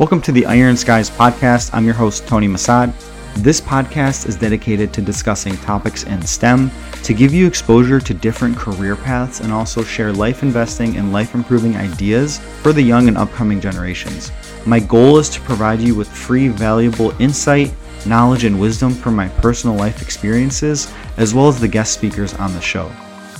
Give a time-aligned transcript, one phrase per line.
[0.00, 1.74] Welcome to the Iron Skies podcast.
[1.74, 2.94] I'm your host, Tony Masad.
[3.34, 6.70] This podcast is dedicated to discussing topics in STEM
[7.02, 11.34] to give you exposure to different career paths and also share life investing and life
[11.34, 14.32] improving ideas for the young and upcoming generations.
[14.64, 17.70] My goal is to provide you with free, valuable insight,
[18.06, 22.54] knowledge, and wisdom from my personal life experiences, as well as the guest speakers on
[22.54, 22.90] the show.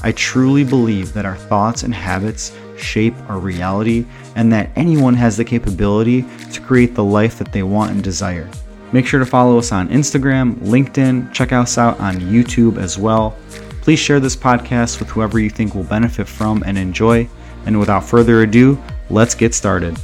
[0.02, 5.36] I truly believe that our thoughts and habits shape our reality and that anyone has
[5.36, 8.48] the capability to create the life that they want and desire.
[8.92, 13.36] Make sure to follow us on Instagram, LinkedIn, check us out on YouTube as well.
[13.82, 17.28] Please share this podcast with whoever you think will benefit from and enjoy.
[17.66, 19.96] And without further ado, let's get started.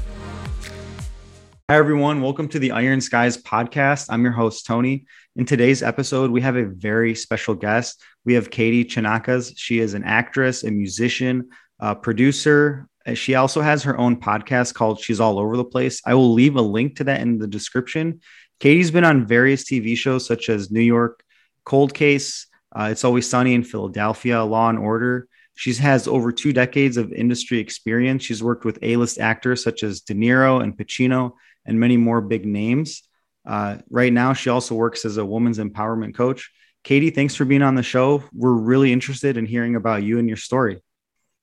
[1.69, 2.23] Hi, everyone.
[2.23, 4.06] Welcome to the Iron Skies podcast.
[4.09, 5.06] I'm your host, Tony.
[5.34, 8.01] In today's episode, we have a very special guest.
[8.25, 9.53] We have Katie Chonacas.
[9.56, 12.89] She is an actress, a musician, a producer.
[13.15, 16.03] She also has her own podcast called She's All Over the Place.
[16.05, 18.20] I will leave a link to that in the description.
[18.59, 21.23] Katie's been on various TV shows such as New York
[21.65, 25.28] Cold Case, uh, It's Always Sunny in Philadelphia, Law and Order.
[25.55, 28.25] She has over two decades of industry experience.
[28.25, 31.33] She's worked with A-list actors such as De Niro and Pacino
[31.65, 33.03] and many more big names.
[33.47, 36.50] Uh, right now, she also works as a women's empowerment coach.
[36.84, 38.22] Katie, thanks for being on the show.
[38.33, 40.83] We're really interested in hearing about you and your story.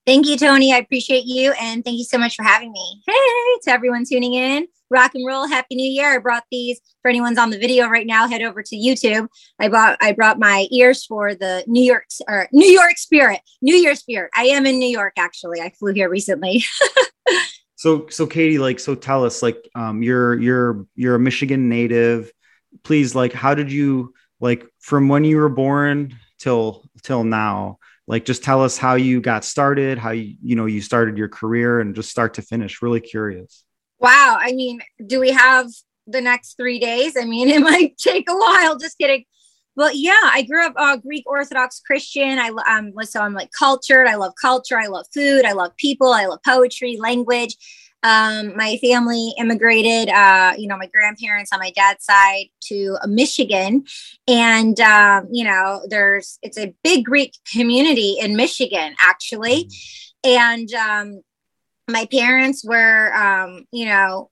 [0.05, 0.73] Thank you, Tony.
[0.73, 1.53] I appreciate you.
[1.53, 3.01] And thank you so much for having me.
[3.07, 3.13] Hey,
[3.63, 5.47] to everyone tuning in, rock and roll.
[5.47, 6.15] Happy New Year.
[6.15, 8.27] I brought these for anyone's on the video right now.
[8.27, 9.27] Head over to YouTube.
[9.61, 13.75] I bought, I brought my ears for the New York or New York spirit, New
[13.75, 14.29] Year spirit.
[14.35, 15.61] I am in New York, actually.
[15.61, 16.65] I flew here recently.
[17.77, 22.29] so, so Katie, like, so tell us, like, um, you're, you're, you're a Michigan native.
[22.83, 28.25] Please, like, how did you, like from when you were born till till now like
[28.25, 31.79] just tell us how you got started how you you know you started your career
[31.79, 32.81] and just start to finish.
[32.81, 33.63] Really curious.
[33.99, 34.37] Wow.
[34.39, 35.67] I mean do we have
[36.07, 37.15] the next three days?
[37.17, 38.77] I mean it might take a while.
[38.77, 39.23] Just kidding.
[39.75, 42.39] Well yeah i grew up uh, greek orthodox christian.
[42.39, 44.07] I um so i'm like cultured.
[44.07, 44.77] I love culture.
[44.77, 45.45] I love food.
[45.45, 46.13] I love people.
[46.13, 47.55] I love poetry language
[48.03, 53.07] um, my family immigrated, uh, you know, my grandparents on my dad's side to uh,
[53.07, 53.85] Michigan.
[54.27, 59.69] And, um, you know, there's, it's a big Greek community in Michigan, actually.
[60.23, 61.21] And um,
[61.89, 64.29] my parents were, um, you know,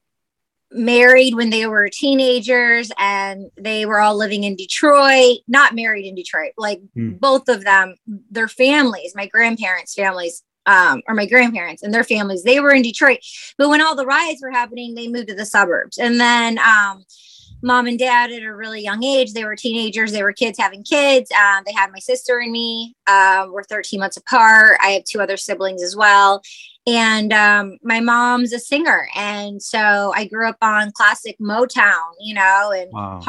[0.73, 6.15] married when they were teenagers and they were all living in Detroit, not married in
[6.15, 7.19] Detroit, like mm.
[7.19, 7.95] both of them,
[8.29, 12.43] their families, my grandparents' families um, or my grandparents and their families.
[12.43, 13.19] They were in Detroit,
[13.57, 15.97] but when all the riots were happening, they moved to the suburbs.
[15.97, 17.03] And then um,
[17.61, 20.83] mom and dad at a really young age, they were teenagers, they were kids having
[20.83, 21.31] kids.
[21.31, 22.95] Um, they had my sister and me.
[23.07, 24.77] Uh, we're 13 months apart.
[24.81, 26.41] I have two other siblings as well.
[26.87, 29.07] And um, my mom's a singer.
[29.15, 33.21] And so I grew up on classic Motown, you know, and wow.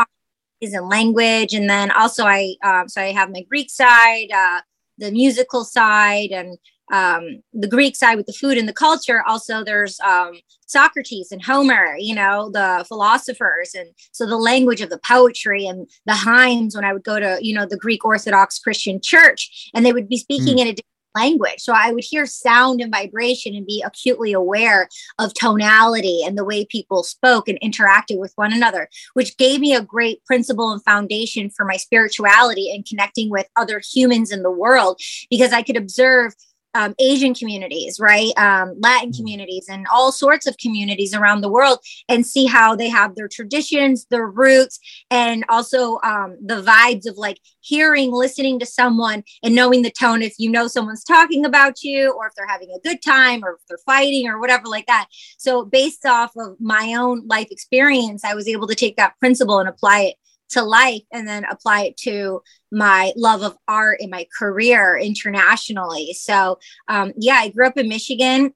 [0.62, 1.52] and language.
[1.52, 4.62] And then also I, um, so I have my Greek side, uh,
[4.98, 6.56] the musical side and
[6.90, 10.32] um, the Greek side with the food and the culture, also there's um,
[10.66, 13.74] Socrates and Homer, you know, the philosophers.
[13.74, 17.38] And so the language of the poetry and the hymns when I would go to,
[17.40, 20.60] you know, the Greek Orthodox Christian church and they would be speaking mm.
[20.60, 21.60] in a different language.
[21.60, 24.88] So I would hear sound and vibration and be acutely aware
[25.18, 29.74] of tonality and the way people spoke and interacted with one another, which gave me
[29.74, 34.50] a great principle and foundation for my spirituality and connecting with other humans in the
[34.50, 34.98] world
[35.30, 36.34] because I could observe
[36.74, 38.36] um, Asian communities, right?
[38.36, 39.16] Um, Latin mm-hmm.
[39.16, 41.78] communities, and all sorts of communities around the world,
[42.08, 44.78] and see how they have their traditions, their roots,
[45.10, 50.22] and also um, the vibes of like hearing, listening to someone, and knowing the tone
[50.22, 53.54] if you know someone's talking about you, or if they're having a good time, or
[53.54, 55.06] if they're fighting, or whatever like that.
[55.38, 59.58] So, based off of my own life experience, I was able to take that principle
[59.58, 60.16] and apply it
[60.52, 66.12] to life and then apply it to my love of art in my career internationally.
[66.14, 66.58] So,
[66.88, 68.54] um, yeah, I grew up in Michigan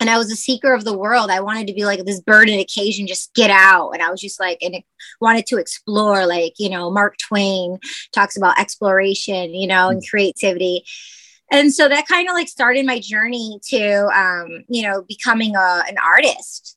[0.00, 1.30] and I was a seeker of the world.
[1.30, 3.92] I wanted to be like this bird in occasion, just get out.
[3.92, 4.76] And I was just like, and
[5.20, 7.78] wanted to explore, like, you know, Mark Twain
[8.12, 10.08] talks about exploration, you know, and mm.
[10.08, 10.84] creativity.
[11.50, 15.84] And so that kind of like started my journey to, um, you know, becoming a,
[15.88, 16.76] an artist.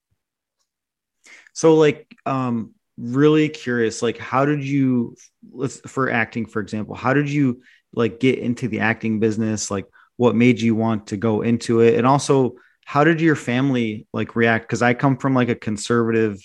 [1.54, 5.16] So, like, um, really curious like how did you
[5.52, 7.62] let's for acting for example how did you
[7.94, 9.72] like get into the acting business?
[9.72, 9.86] Like
[10.18, 11.96] what made you want to go into it?
[11.96, 12.56] And also
[12.86, 14.68] how did your family like react?
[14.68, 16.40] Because i come from like a conservative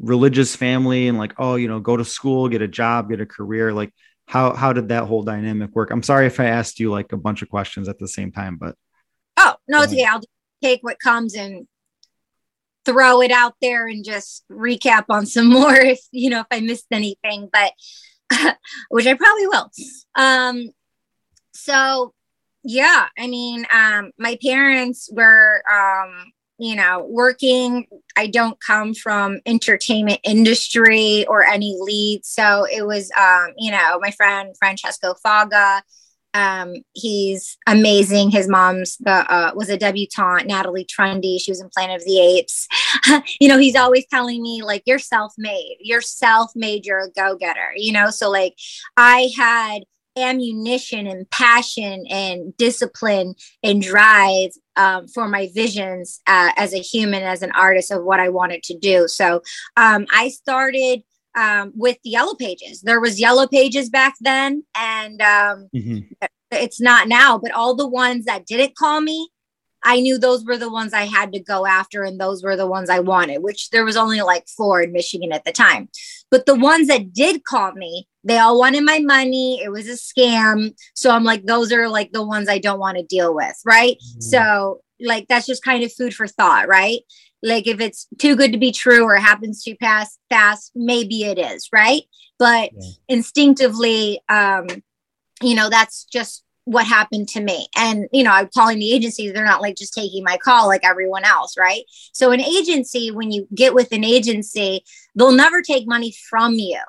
[0.00, 3.26] religious family and like oh you know go to school get a job get a
[3.26, 3.72] career.
[3.72, 3.92] Like
[4.26, 5.90] how how did that whole dynamic work?
[5.90, 8.56] I'm sorry if i asked you like a bunch of questions at the same time
[8.56, 8.74] but
[9.36, 10.04] oh no it's okay.
[10.04, 10.20] I'll
[10.62, 11.66] take what comes and
[12.84, 16.60] throw it out there and just recap on some more if you know if I
[16.60, 17.72] missed anything, but
[18.90, 19.70] which I probably will.
[20.14, 20.68] Um,
[21.52, 22.12] so
[22.62, 27.86] yeah, I mean, um, my parents were um, you know working
[28.16, 33.98] i don't come from entertainment industry or any lead so it was um you know
[34.00, 35.80] my friend francesco faga
[36.34, 38.30] um he's amazing.
[38.30, 41.40] His mom's the uh, was a debutante natalie trundy.
[41.40, 42.68] She was in planet of the apes.
[43.40, 45.76] You know he's always telling me like you're self-made.
[45.80, 46.86] You're self-made.
[46.86, 48.10] You're a go-getter you know?
[48.10, 48.54] So like
[48.96, 49.84] i had
[50.16, 57.22] ammunition and passion and discipline and drive um, for my visions uh, as a human,
[57.22, 59.08] as an artist of what I wanted to do.
[59.08, 59.42] So
[59.76, 61.02] um, I started
[61.34, 62.82] um, with Yellow Pages.
[62.82, 65.98] There was Yellow Pages back then, and um, mm-hmm.
[66.50, 67.38] it's not now.
[67.38, 69.28] But all the ones that didn't call me,
[69.82, 72.66] I knew those were the ones I had to go after, and those were the
[72.66, 73.42] ones I wanted.
[73.42, 75.88] Which there was only like four in Michigan at the time.
[76.30, 79.60] But the ones that did call me, they all wanted my money.
[79.62, 80.74] It was a scam.
[80.94, 83.54] So I'm like, those are like the ones I don't want to deal with.
[83.64, 83.96] Right.
[83.96, 84.20] Mm-hmm.
[84.20, 86.66] So, like, that's just kind of food for thought.
[86.66, 87.02] Right.
[87.44, 91.38] Like, if it's too good to be true or happens too fast, fast, maybe it
[91.38, 91.68] is.
[91.72, 92.02] Right.
[92.38, 92.90] But yeah.
[93.08, 94.66] instinctively, um,
[95.42, 97.68] you know, that's just what happened to me.
[97.76, 100.84] And, you know, I'm calling the agencies, they're not like just taking my call like
[100.84, 101.84] everyone else, right?
[102.12, 104.82] So, an agency, when you get with an agency,
[105.14, 106.80] they'll never take money from you.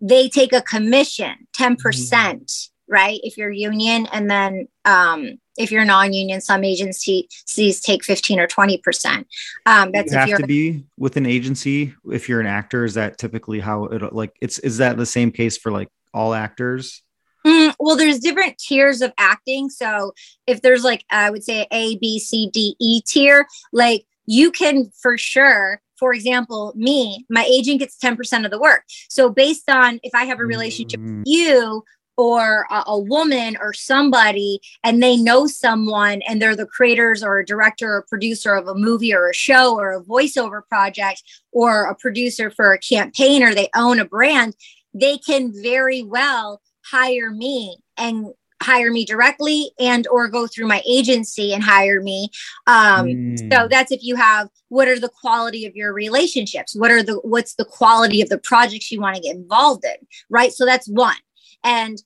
[0.00, 3.20] They take a commission, 10%, percent mm hmm right?
[3.22, 4.06] If you're union.
[4.12, 9.24] And then um, if you're non union, some agencies take 15 or 20%.
[9.66, 12.84] Um, that's you have to be with an agency if you're an actor.
[12.84, 16.34] Is that typically how it like it's is that the same case for like all
[16.34, 17.02] actors?
[17.46, 19.68] Mm, well, there's different tiers of acting.
[19.68, 20.12] So
[20.46, 24.90] if there's like, I would say A, B, C, D, E tier, like you can
[25.00, 28.84] for sure, for example, me, my agent gets 10% of the work.
[29.08, 31.18] So based on if I have a relationship mm.
[31.18, 31.84] with you
[32.16, 37.38] or a, a, woman or somebody and they know someone and they're the creators or
[37.38, 41.22] a director or producer of a movie or a show or a voiceover project
[41.52, 44.54] or a producer for a campaign or they own a brand
[44.94, 48.26] they can very well hire me and
[48.62, 52.30] hire me directly and or go through my agency and hire me.
[52.66, 53.52] Um mm.
[53.52, 56.74] so that's if you have what are the quality of your relationships?
[56.74, 60.06] What are the what's the quality of the projects you want to get involved in
[60.30, 60.52] right?
[60.52, 61.16] So that's one
[61.64, 62.02] and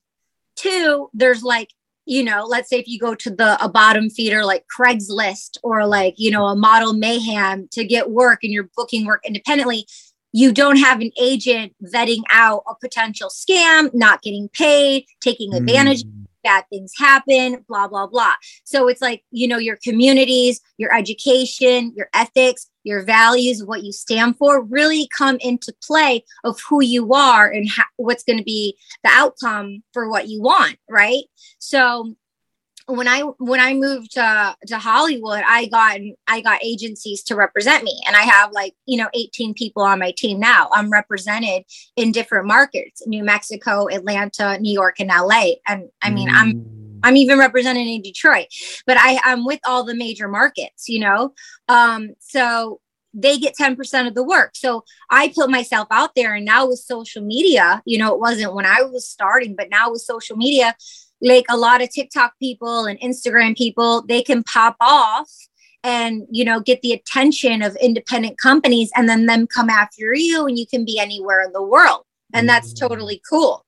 [0.55, 1.69] two there's like
[2.05, 5.85] you know let's say if you go to the a bottom feeder like craigslist or
[5.85, 9.85] like you know a model mayhem to get work and you're booking work independently
[10.37, 16.03] you don't have an agent vetting out a potential scam, not getting paid, taking advantage.
[16.03, 16.25] Mm.
[16.43, 18.35] Bad things happen, blah, blah, blah.
[18.63, 23.91] So it's like, you know, your communities, your education, your ethics, your values, what you
[23.91, 28.43] stand for really come into play of who you are and ha- what's going to
[28.43, 30.77] be the outcome for what you want.
[30.89, 31.25] Right.
[31.59, 32.15] So
[32.87, 37.83] when I when I moved to to Hollywood, I got I got agencies to represent
[37.83, 40.69] me, and I have like you know 18 people on my team now.
[40.71, 41.63] I'm represented
[41.97, 45.55] in different markets: New Mexico, Atlanta, New York, and LA.
[45.67, 46.33] And I mean, mm.
[46.33, 46.76] I'm
[47.07, 48.47] I'm even represented in Detroit,
[48.85, 50.89] but I I'm with all the major markets.
[50.89, 51.33] You know,
[51.69, 52.81] um, so
[53.13, 54.51] they get 10% of the work.
[54.53, 58.53] So I put myself out there and now with social media, you know, it wasn't
[58.53, 60.75] when I was starting, but now with social media,
[61.19, 65.31] like a lot of TikTok people and Instagram people, they can pop off
[65.83, 70.45] and you know get the attention of independent companies and then them come after you
[70.45, 72.03] and you can be anywhere in the world
[72.33, 72.79] and that's mm.
[72.79, 73.63] totally cool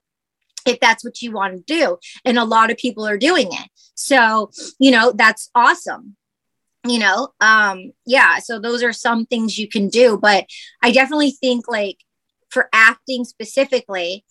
[0.70, 3.70] if that's what you want to do and a lot of people are doing it.
[3.96, 6.16] So you know that's awesome.
[6.88, 10.46] You know um yeah so those are some things you can do but
[10.82, 11.98] i definitely think like
[12.50, 14.24] for acting specifically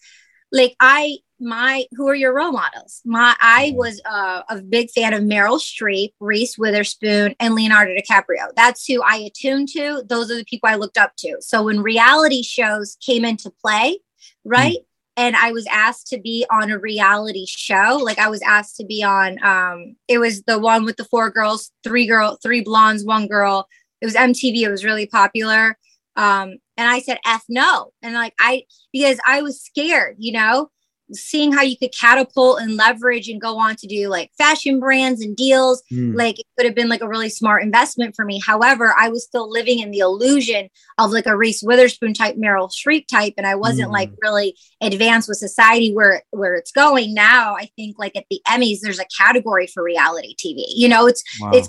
[0.50, 3.00] like i my who are your role models?
[3.04, 3.76] My i mm-hmm.
[3.76, 8.48] was uh, a big fan of meryl streep reese witherspoon and leonardo dicaprio.
[8.56, 10.02] That's who i attuned to.
[10.08, 11.36] Those are the people i looked up to.
[11.40, 13.98] So when reality shows came into play
[14.44, 14.87] right mm-hmm.
[15.18, 17.98] And i was asked to be on a reality show.
[18.00, 21.30] Like i was asked to be on um it was the one with the four
[21.30, 23.68] girls three girl three blondes one girl.
[24.00, 25.76] It was mtv it was really popular.
[26.16, 27.92] Um and i said f no.
[28.02, 30.70] And like i because i was scared you know
[31.12, 35.22] seeing how you could catapult and leverage and go on to do like fashion brands
[35.22, 36.14] and deals mm.
[36.14, 39.24] like it could have been like a really smart investment for me however i was
[39.24, 43.46] still living in the illusion of like a reese witherspoon type meryl streep type and
[43.46, 43.92] i wasn't mm.
[43.92, 48.40] like really advanced with society where where it's going now i think like at the
[48.48, 51.50] emmys there's a category for reality tv you know it's wow.
[51.52, 51.68] it's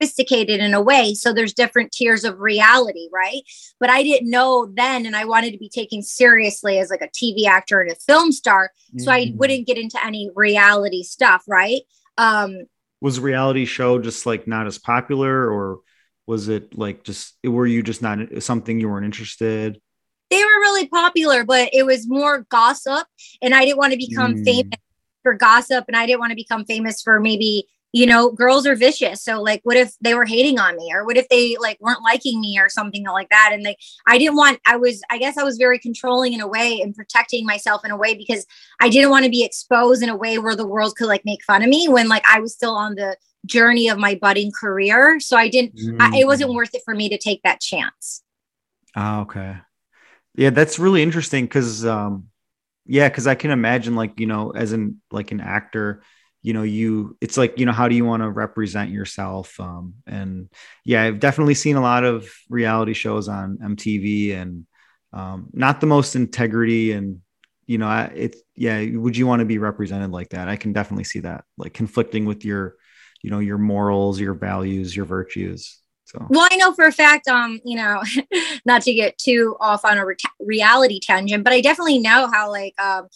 [0.00, 1.14] sophisticated in a way.
[1.14, 3.42] So there's different tiers of reality, right?
[3.80, 7.08] But I didn't know then, and I wanted to be taken seriously as like a
[7.08, 8.70] TV actor and a film star.
[8.98, 9.10] So mm-hmm.
[9.10, 11.82] I wouldn't get into any reality stuff, right?
[12.18, 12.64] Um,
[13.00, 15.80] was reality show just like not as popular, or
[16.26, 19.80] was it like just were you just not something you weren't interested?
[20.30, 23.06] They were really popular, but it was more gossip,
[23.42, 24.44] and I didn't want to become mm.
[24.44, 24.78] famous
[25.22, 28.74] for gossip, and I didn't want to become famous for maybe you know, girls are
[28.74, 29.22] vicious.
[29.22, 32.02] So like, what if they were hating on me or what if they like weren't
[32.02, 33.50] liking me or something like that?
[33.52, 36.48] And like, I didn't want, I was, I guess I was very controlling in a
[36.48, 38.46] way and protecting myself in a way because
[38.80, 41.44] I didn't want to be exposed in a way where the world could like make
[41.44, 45.20] fun of me when like I was still on the journey of my budding career.
[45.20, 45.96] So I didn't, mm.
[46.00, 46.56] I, it wasn't mm.
[46.56, 48.24] worth it for me to take that chance.
[48.96, 49.58] Oh, okay.
[50.34, 52.26] Yeah, that's really interesting because, um,
[52.86, 56.02] yeah, because I can imagine like, you know, as an, like an actor,
[56.44, 59.94] you know you it's like you know how do you want to represent yourself um
[60.06, 60.48] and
[60.84, 64.66] yeah i've definitely seen a lot of reality shows on mtv and
[65.12, 67.20] um not the most integrity and
[67.66, 70.48] you know it's yeah would you want to be represented like that?
[70.48, 72.76] I can definitely see that like conflicting with your
[73.22, 76.26] you know your morals your values your virtues so.
[76.28, 78.02] Well i know for a fact um you know
[78.66, 82.50] not to get too off on a re- reality tangent but i definitely know how
[82.50, 83.08] like um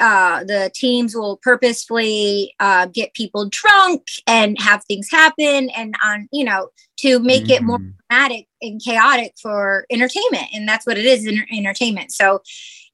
[0.00, 6.28] uh, the teams will purposefully uh, get people drunk and have things happen and on
[6.32, 7.52] you know to make mm-hmm.
[7.52, 7.90] it more mm-hmm.
[8.08, 12.40] dramatic and chaotic for entertainment and that's what it is in entertainment so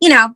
[0.00, 0.34] you know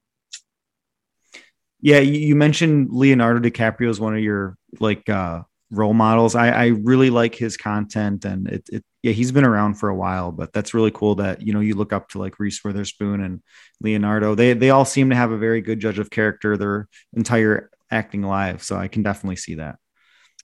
[1.81, 6.67] yeah you mentioned leonardo dicaprio is one of your like uh role models i i
[6.67, 10.55] really like his content and it, it yeah, he's been around for a while, but
[10.55, 13.43] that's really cool that you know you look up to like Reese Witherspoon and
[13.83, 14.35] Leonardo.
[14.35, 18.23] They they all seem to have a very good judge of character their entire acting
[18.23, 19.77] life, so I can definitely see that.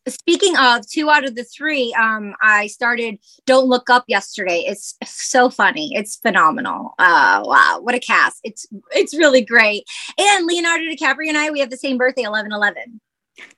[0.06, 4.64] Speaking of two out of the three, um, I started Don't Look Up yesterday.
[4.66, 5.94] It's so funny.
[5.94, 6.92] It's phenomenal.
[6.98, 8.40] Uh, wow, what a cast!
[8.44, 9.84] It's it's really great.
[10.18, 13.00] And Leonardo DiCaprio and I, we have the same birthday, eleven eleven.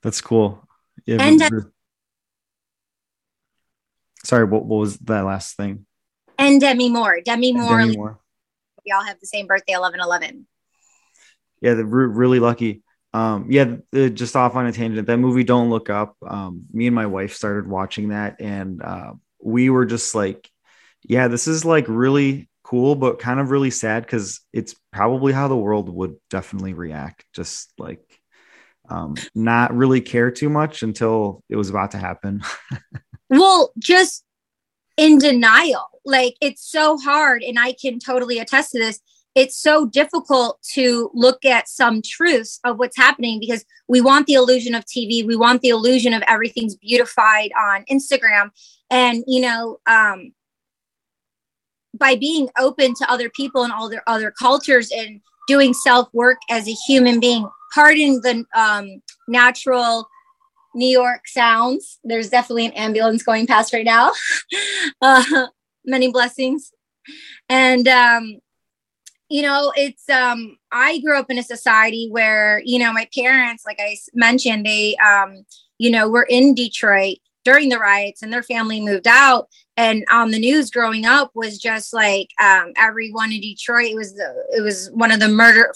[0.00, 0.64] That's cool.
[1.06, 1.50] Yeah, and uh,
[4.24, 5.86] Sorry, what, what was that last thing?
[6.38, 7.20] And Demi Moore.
[7.24, 7.78] Demi Moore.
[7.78, 8.18] Demi Moore.
[8.84, 10.46] We all have the same birthday, 11 11.
[11.60, 12.82] Yeah, they're really lucky.
[13.14, 15.06] Um, yeah, just off on a tangent.
[15.06, 16.16] That movie, Don't Look Up.
[16.26, 20.50] Um, me and my wife started watching that, and uh, we were just like,
[21.02, 25.48] "Yeah, this is like really cool, but kind of really sad because it's probably how
[25.48, 27.24] the world would definitely react.
[27.34, 28.00] Just like,
[28.88, 32.42] um, not really care too much until it was about to happen."
[33.32, 34.24] well just
[34.96, 35.88] in denial.
[36.04, 39.00] Like it's so hard and i can totally attest to this.
[39.34, 44.34] It's so difficult to look at some truths of what's happening because we want the
[44.34, 48.50] illusion of tv we want the illusion of everything's beautified on instagram.
[48.90, 50.32] And you know um
[51.98, 56.38] by being open to other people and all their other cultures and doing self work
[56.50, 60.06] as a human being pardon the um, natural
[60.74, 61.98] New York sounds.
[62.04, 64.12] There's definitely an ambulance going past right now.
[65.02, 65.46] uh,
[65.84, 66.72] many blessings.
[67.48, 68.38] And, um,
[69.28, 73.64] you know, it's, um, I grew up in a society where, you know, my parents,
[73.66, 75.44] like I mentioned, they, um,
[75.78, 80.30] you know, were in Detroit during the riots and their family moved out and on
[80.30, 83.90] the news growing up was just like um, everyone in Detroit.
[83.90, 85.72] It was the, it was one of the murder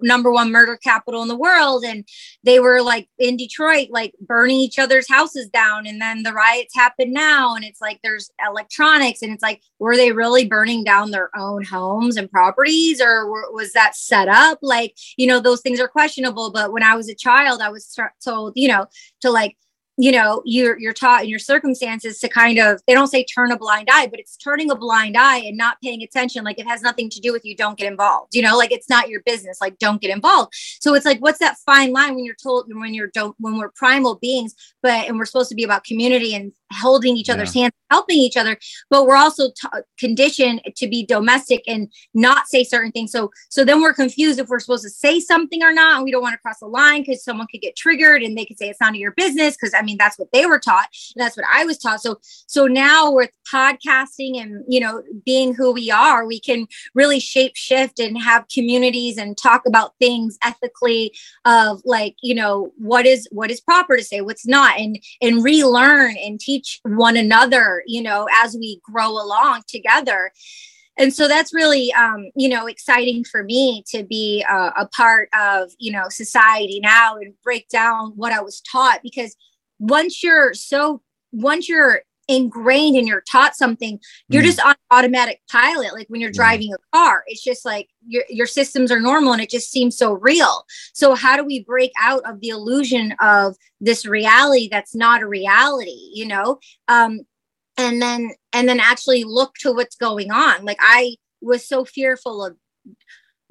[0.00, 2.08] number one murder capital in the world, and
[2.44, 5.86] they were like in Detroit, like burning each other's houses down.
[5.86, 9.96] And then the riots happen now, and it's like there's electronics, and it's like were
[9.96, 14.60] they really burning down their own homes and properties, or were, was that set up?
[14.62, 16.50] Like you know those things are questionable.
[16.50, 17.94] But when I was a child, I was
[18.24, 18.86] told you know
[19.20, 19.58] to like
[19.96, 23.50] you know you're you're taught in your circumstances to kind of they don't say turn
[23.50, 26.44] a blind eye but it's turning a blind eye and not paying attention.
[26.44, 27.56] Like it has nothing to do with you.
[27.56, 28.34] Don't get involved.
[28.34, 29.58] You know like it's not your business.
[29.60, 30.52] Like don't get involved.
[30.80, 33.70] So it's like what's that fine line when you're told when you're don't when we're
[33.70, 37.62] primal beings but and we're supposed to be about community and holding each other's yeah.
[37.62, 38.58] hands helping each other
[38.90, 43.30] but we're also t- uh, conditioned to be domestic and not say certain things so
[43.48, 46.22] so then we're confused if we're supposed to say something or not and we don't
[46.22, 48.80] want to cross the line because someone could get triggered and they could say it's
[48.80, 51.46] none of your business because i mean that's what they were taught and that's what
[51.52, 56.26] i was taught so so now with podcasting and you know being who we are
[56.26, 61.12] we can really shape shift and have communities and talk about things ethically
[61.44, 65.44] of like you know what is what is proper to say what's not and and
[65.44, 70.32] relearn and teach one another you know as we grow along together.
[70.98, 75.28] And so that's really um, you know exciting for me to be uh, a part
[75.38, 79.00] of you know society now and break down what i was taught.
[79.02, 79.36] Because
[79.78, 84.46] once you're so once you're ingrained and you're taught something you're mm.
[84.46, 88.46] just on automatic pilot like when you're driving a car it's just like your, your
[88.46, 90.64] systems are normal and it just seems so real.
[90.92, 95.28] So how do we break out of the illusion of this reality that's not a
[95.28, 96.58] reality you know?
[96.88, 97.20] Um
[97.76, 100.64] and then and then actually look to what's going on.
[100.64, 102.56] Like i was so fearful of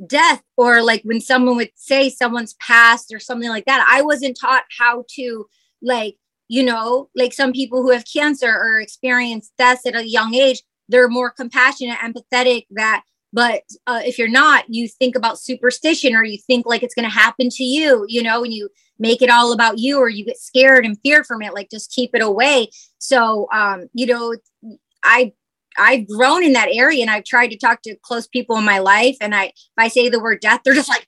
[0.08, 4.38] death or like when someone would say someone's passed or something like that i wasn't
[4.38, 5.46] taught how to
[5.82, 10.33] like you know like some people who have cancer or experience death at a young
[10.33, 16.15] age they're more compassionate empathetic that but uh, if you're not you think about superstition
[16.15, 19.21] or you think like it's going to happen to you you know and you make
[19.21, 22.11] it all about you or you get scared and fear from it like just keep
[22.13, 24.35] it away so um you know
[25.03, 25.31] i
[25.77, 28.79] I've grown in that area and I've tried to talk to close people in my
[28.79, 29.17] life.
[29.21, 31.07] And I, if I say the word death, they're just like,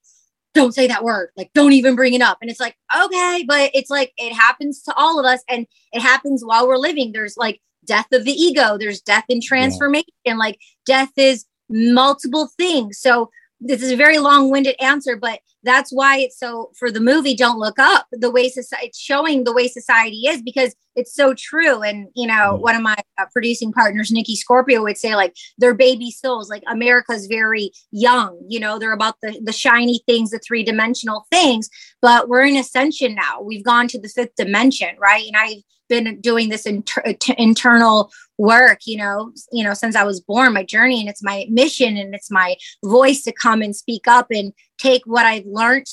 [0.57, 1.29] don't say that word.
[1.37, 2.39] Like, don't even bring it up.
[2.41, 6.01] And it's like, okay, but it's like, it happens to all of us and it
[6.01, 7.11] happens while we're living.
[7.11, 10.05] There's like death of the ego, there's death in transformation.
[10.25, 10.35] Yeah.
[10.35, 12.99] Like, death is multiple things.
[12.99, 17.35] So, this is a very long-winded answer but that's why it's so for the movie
[17.35, 21.33] don't look up the way society it's showing the way society is because it's so
[21.37, 21.81] true.
[21.83, 22.63] And you know mm-hmm.
[22.63, 26.49] one of my uh, producing partners nikki scorpio would say like they're baby souls.
[26.49, 31.69] Like america's very young you know they're about the the shiny things the three-dimensional things
[32.01, 33.41] but we're in ascension now.
[33.41, 35.25] We've gone to the fifth dimension right?
[35.27, 37.03] And i've been doing this inter-
[37.37, 41.45] internal work you know you know since i was born my journey and it's my
[41.49, 45.87] mission and it's my voice to come and speak up and take what i've learned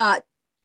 [0.00, 0.20] uh,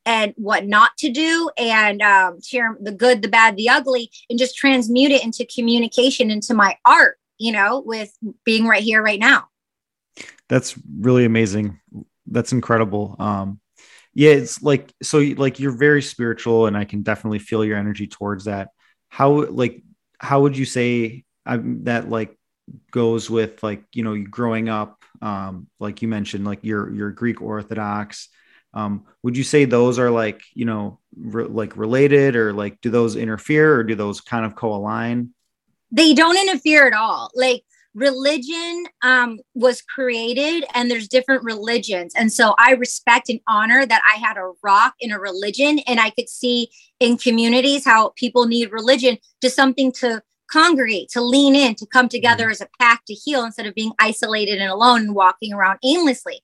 [0.05, 4.37] and what not to do and um, share the good the bad the ugly and
[4.37, 9.19] just transmute it into communication into my art you know with being right here right
[9.19, 9.47] now.
[10.47, 11.79] That's really amazing.
[12.27, 13.15] That's incredible.
[13.19, 13.60] Um
[14.13, 18.07] yeah it's like so like you're very spiritual and i can definitely feel your energy
[18.07, 18.69] towards that.
[19.09, 19.83] How like
[20.19, 22.37] how would you say um, that like
[22.91, 28.29] goes with like you know growing up um like you mentioned like you're greek orthodox.
[28.73, 32.89] Um would you say those are like you know re- like related or like do
[32.89, 35.33] those interfere or do those kind of co-align?
[35.91, 37.31] They don't interfere at all.
[37.35, 43.85] Like religion um, was created and there's different religions and so i respect and honor
[43.85, 48.13] that i had a rock in a religion and i could see in communities how
[48.15, 52.51] people need religion to something to congregate to lean in to come together mm-hmm.
[52.51, 56.41] as a pack to heal instead of being isolated and alone and walking around aimlessly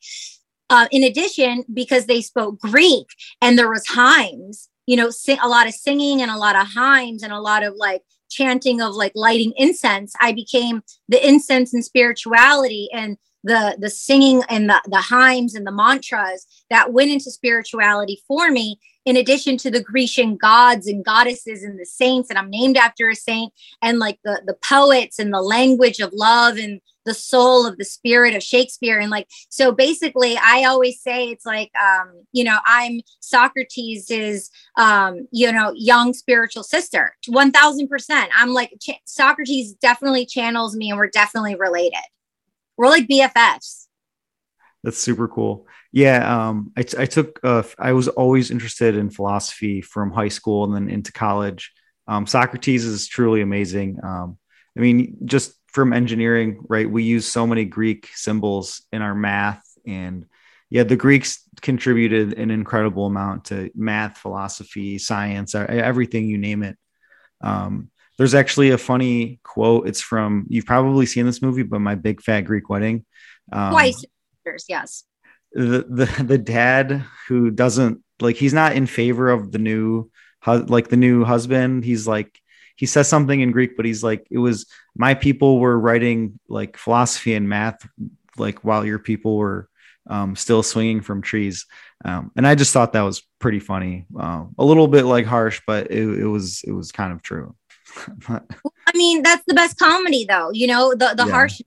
[0.70, 3.08] uh, in addition because they spoke greek
[3.42, 5.10] and there was hymns you know
[5.42, 8.82] a lot of singing and a lot of hymns and a lot of like chanting
[8.82, 14.70] of like lighting incense i became the incense and spirituality and the the singing and
[14.70, 19.72] the the hymns and the mantras that went into spirituality for me in addition to
[19.72, 24.00] the grecian gods and goddesses and the saints and i'm named after a saint and
[24.00, 28.36] like the the poets and the language of love and the soul of the spirit
[28.36, 29.00] of Shakespeare.
[29.00, 35.28] And like, so basically, I always say it's like, um, you know, I'm Socrates um,
[35.32, 38.28] you know, young spiritual sister, 1000%.
[38.36, 38.74] I'm like,
[39.06, 42.04] Socrates definitely channels me and we're definitely related.
[42.76, 43.87] We're like BFFs.
[44.88, 45.68] That's super cool.
[45.92, 46.48] Yeah.
[46.48, 50.90] Um, I, took, uh, I was always interested in philosophy from high school and then
[50.90, 51.74] into college.
[52.08, 54.00] Um, Socrates is truly amazing.
[54.02, 54.38] Um,
[54.78, 56.90] I mean, just from engineering, right?
[56.90, 60.26] We use so many Greek symbols in our math, and
[60.70, 66.78] yeah, the Greeks contributed an incredible amount to math, philosophy, science, everything you name it.
[67.42, 69.86] Um, there's actually a funny quote.
[69.90, 73.06] It's from you've probably seen this movie, but My Big Fat Greek Wedding.
[73.52, 74.06] Um, Twice,
[74.68, 75.04] yes.
[75.54, 80.10] The the the dad who doesn't like he's not in favor of the new
[80.46, 81.84] like the new husband.
[81.84, 82.40] He's like
[82.76, 86.78] he says something in Greek, but he's like, it was my people were writing like
[86.78, 87.88] philosophy and math,
[88.38, 89.68] like while your people were
[90.10, 91.66] um, still swinging from trees.
[92.06, 94.06] Um, and I just thought that was pretty funny.
[94.18, 97.56] Uh, a little bit like harsh, but it, it was it was kind of true.
[98.30, 98.42] I
[98.94, 100.52] mean, that's the best comedy, though.
[100.52, 101.32] You know, the the yeah.
[101.32, 101.62] harsh,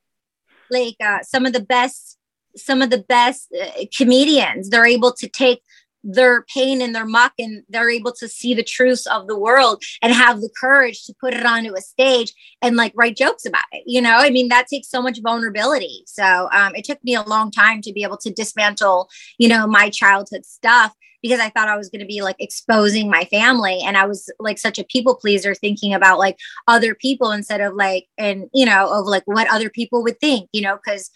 [0.70, 2.18] like uh, some of the best,
[2.56, 4.70] some of the best uh, comedians.
[4.70, 5.62] They're able to take
[6.02, 9.82] their pain and their muck and they're able to see the truths of the world
[10.02, 12.32] and have the courage to put it onto a stage
[12.62, 16.02] and like write jokes about it you know i mean that takes so much vulnerability
[16.06, 19.66] so um, it took me a long time to be able to dismantle you know
[19.66, 23.80] my childhood stuff because I thought I was going to be like exposing my family.
[23.84, 27.74] And I was like such a people pleaser thinking about like other people instead of
[27.74, 31.10] like, and you know, of like what other people would think, you know, because,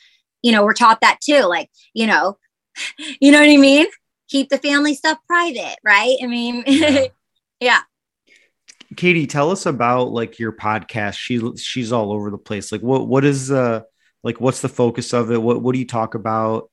[0.45, 1.41] you know, we're taught that too.
[1.41, 2.39] Like, you know,
[3.21, 3.87] you know what I mean?
[4.29, 6.17] keep the family stuff private, right?
[6.23, 7.07] I mean, yeah.
[7.61, 7.81] yeah.
[8.97, 11.15] Katie, tell us about like your podcast.
[11.15, 12.71] She she's all over the place.
[12.71, 13.83] Like what what is uh
[14.23, 15.43] like what's the focus of it?
[15.43, 16.71] What what do you talk about?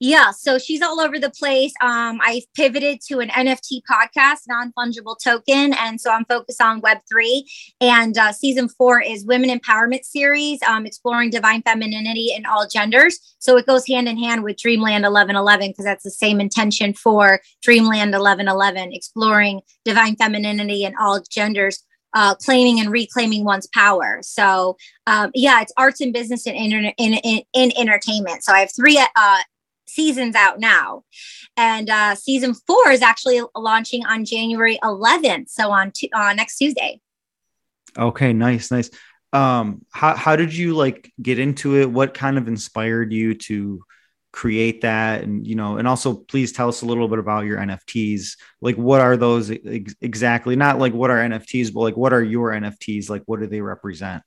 [0.00, 1.72] Yeah, so she's all over the place.
[1.82, 6.80] Um, I pivoted to an NFT podcast, non fungible token, and so I'm focused on
[6.80, 7.50] Web three.
[7.80, 13.18] And uh, season four is Women Empowerment Series, um, exploring divine femininity in all genders.
[13.40, 17.40] So it goes hand in hand with Dreamland 1111 because that's the same intention for
[17.62, 21.82] Dreamland 1111, exploring divine femininity in all genders.
[22.14, 24.18] Uh, claiming and reclaiming one's power.
[24.22, 28.42] So, um, yeah, it's arts and business and in, in, in, in entertainment.
[28.42, 29.38] So I have three uh,
[29.88, 31.04] seasons out now.
[31.56, 35.48] And uh, season four is actually launching on January 11th.
[35.48, 37.00] So on t- uh, next Tuesday.
[37.96, 38.90] Okay, nice, nice.
[39.32, 41.90] Um, how, how did you like get into it?
[41.90, 43.82] What kind of inspired you to
[44.32, 45.22] create that?
[45.22, 48.36] And, you know, and also please tell us a little bit about your NFTs.
[48.60, 50.56] Like, what are those ex- exactly?
[50.56, 53.10] Not like what are NFTs, but like what are your NFTs?
[53.10, 54.22] Like, what do they represent?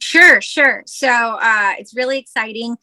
[0.00, 0.82] Sure, sure.
[0.86, 2.76] So uh, it's really exciting.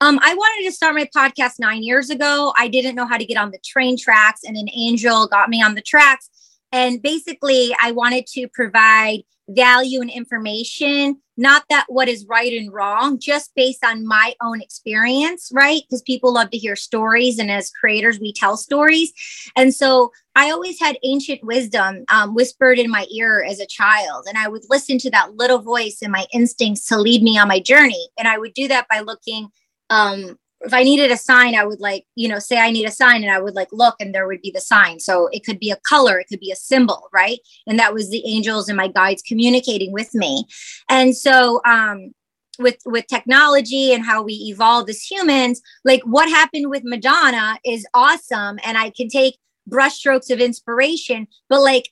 [0.00, 2.52] Um, I wanted to start my podcast nine years ago.
[2.56, 5.60] I didn't know how to get on the train tracks, and an angel got me
[5.60, 6.30] on the tracks.
[6.70, 12.72] And basically, I wanted to provide value and information, not that what is right and
[12.72, 15.82] wrong, just based on my own experience, right?
[15.88, 17.38] Because people love to hear stories.
[17.38, 19.12] And as creators, we tell stories.
[19.56, 24.26] And so I always had ancient wisdom um, whispered in my ear as a child.
[24.28, 27.48] And I would listen to that little voice and my instincts to lead me on
[27.48, 28.10] my journey.
[28.18, 29.48] And I would do that by looking
[29.90, 32.90] um if I needed a sign, I would like, you know, say I need a
[32.90, 34.98] sign and I would like look and there would be the sign.
[34.98, 37.38] So it could be a color, it could be a symbol, right?
[37.66, 40.44] And that was the angels and my guides communicating with me.
[40.88, 42.12] And so um
[42.58, 47.86] with with technology and how we evolve as humans, like what happened with Madonna is
[47.94, 49.38] awesome and I can take
[49.70, 51.90] brushstrokes of inspiration, but like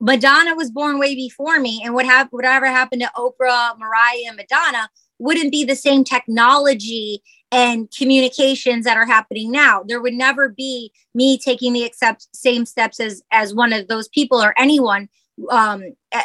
[0.00, 4.36] Madonna was born way before me and what happened whatever happened to Oprah, Mariah, and
[4.36, 9.82] Madonna wouldn't be the same technology and communications that are happening now.
[9.86, 14.08] There would never be me taking the accept same steps as as one of those
[14.08, 15.08] people or anyone
[15.50, 15.82] um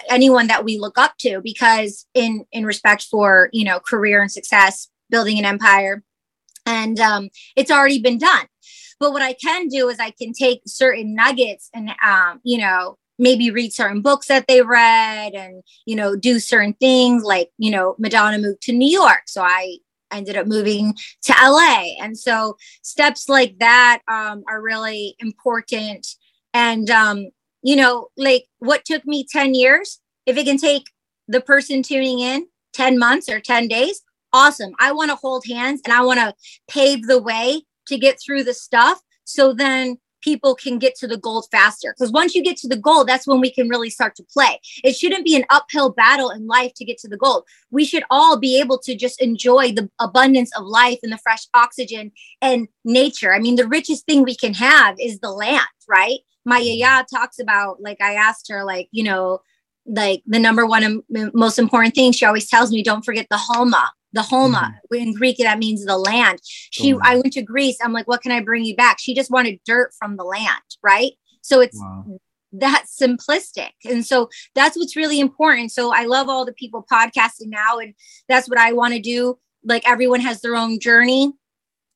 [0.10, 4.32] anyone that we look up to because in in respect for you know career and
[4.32, 6.04] success building an empire.
[6.65, 8.47] And um it's already been done.
[8.99, 12.97] But what i can do is i can take certain nuggets and um you know
[13.21, 17.71] maybe read certain books that they read and you know do certain things like you
[17.71, 19.77] know madonna moved to new york so i
[20.12, 26.07] ended up moving to la and so steps like that um, are really important.
[26.53, 27.29] And um,
[27.63, 29.99] you know like what took me 10 years?
[30.25, 30.84] If it can take
[31.27, 34.01] the person tuning in 10 months or 10 days
[34.34, 34.71] awesome.
[34.79, 36.34] I want to hold hands and i want to
[36.69, 39.01] pave the way to get through the stuff.
[39.25, 41.93] So then people can get to the goal faster.
[41.97, 44.60] Because once you get to the goal, that's when we can really start to play.
[44.84, 47.45] It shouldn't be an uphill battle in life to get to the goal.
[47.69, 51.47] We should all be able to just enjoy the abundance of life and the fresh
[51.53, 53.34] oxygen and nature.
[53.34, 56.19] I mean, the richest thing we can have is the land, right?
[56.45, 56.79] My mm-hmm.
[56.79, 59.41] yaya talks about, like, I asked her, like, you know,
[59.86, 61.03] like the number one um,
[61.34, 64.76] most important thing she always tells me don't forget the homa the Homa.
[64.93, 65.10] Mm-hmm.
[65.10, 66.39] In Greek, that means the land.
[66.43, 67.00] She, oh.
[67.04, 67.78] I went to Greece.
[67.84, 68.97] I'm like, what can I bring you back?
[69.00, 71.13] She just wanted dirt from the land, right?
[71.41, 72.19] So it's wow.
[72.54, 73.71] that simplistic.
[73.86, 75.71] And so that's what's really important.
[75.71, 77.93] So I love all the people podcasting now, and
[78.28, 79.38] that's what I want to do.
[79.63, 81.34] Like everyone has their own journey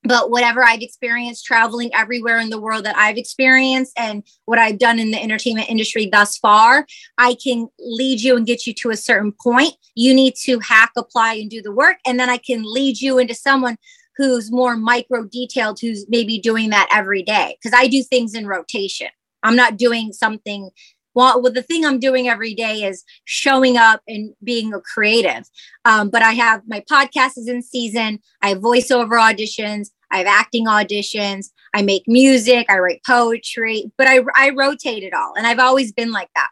[0.06, 4.80] but whatever I've experienced traveling everywhere in the world that I've experienced and what I've
[4.80, 6.86] done in the entertainment industry thus far,
[7.18, 9.74] I can lead you and get you to a certain point.
[9.96, 11.98] You need to hack, apply, and do the work.
[12.06, 13.78] And then I can lead you into someone
[14.18, 17.58] who's more micro detailed, who's maybe doing that every day.
[17.62, 19.10] Because I do things in rotation.
[19.44, 20.72] I'm not doing something
[21.16, 25.50] well, well, the thing I'm doing every day is showing up and being a creative.
[25.86, 28.20] Um, but I have my podcast is in season.
[28.42, 29.88] I have voiceover auditions.
[30.12, 31.48] I have acting auditions.
[31.74, 32.68] I make music.
[32.70, 33.92] I write poetry.
[33.98, 36.50] But I I rotate it all, and I've always been like that.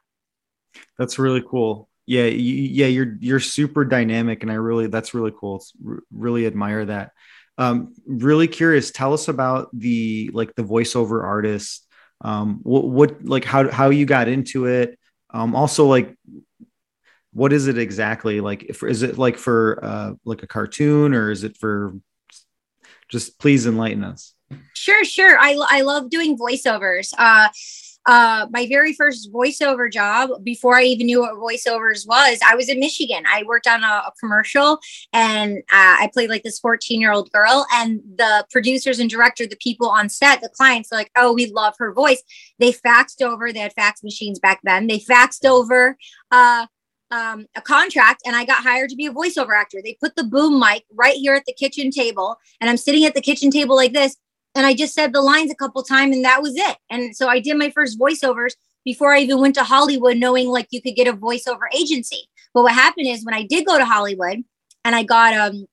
[0.97, 1.89] That's really cool.
[2.05, 5.57] Yeah, you, yeah, you're you're super dynamic, and I really that's really cool.
[5.57, 5.73] It's,
[6.11, 7.11] really admire that.
[7.57, 8.91] Um, really curious.
[8.91, 11.87] Tell us about the like the voiceover artist
[12.23, 14.97] um, what, what like how how you got into it
[15.31, 16.15] um, also like
[17.33, 21.31] what is it exactly like if is it like for uh, like a cartoon or
[21.31, 21.93] is it for
[23.09, 24.33] just please enlighten us
[24.73, 27.49] sure sure i, I love doing voiceovers uh,
[28.05, 32.69] uh, my very first voiceover job before I even knew what voiceovers was, I was
[32.69, 33.23] in Michigan.
[33.27, 34.79] I worked on a, a commercial
[35.13, 37.65] and uh, I played like this 14 year old girl.
[37.73, 41.75] And the producers and director, the people on set, the clients, like, oh, we love
[41.79, 42.21] her voice.
[42.59, 44.87] They faxed over, they had fax machines back then.
[44.87, 45.97] They faxed over
[46.31, 46.67] uh,
[47.13, 49.79] um, a contract and I got hired to be a voiceover actor.
[49.83, 53.13] They put the boom mic right here at the kitchen table, and I'm sitting at
[53.13, 54.17] the kitchen table like this,
[54.55, 56.77] and I just said the lines a couple times, and that was it.
[56.89, 60.67] And so I did my first voiceovers before I even went to Hollywood, knowing like
[60.71, 62.27] you could get a voiceover agency.
[62.53, 64.43] But what happened is when I did go to Hollywood
[64.83, 65.67] and I got um,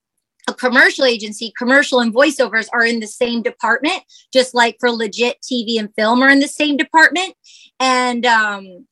[0.46, 5.38] a commercial agency, commercial and voiceovers are in the same department, just like for legit
[5.42, 7.34] TV and film are in the same department.
[7.80, 8.86] And um,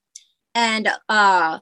[0.55, 1.59] and uh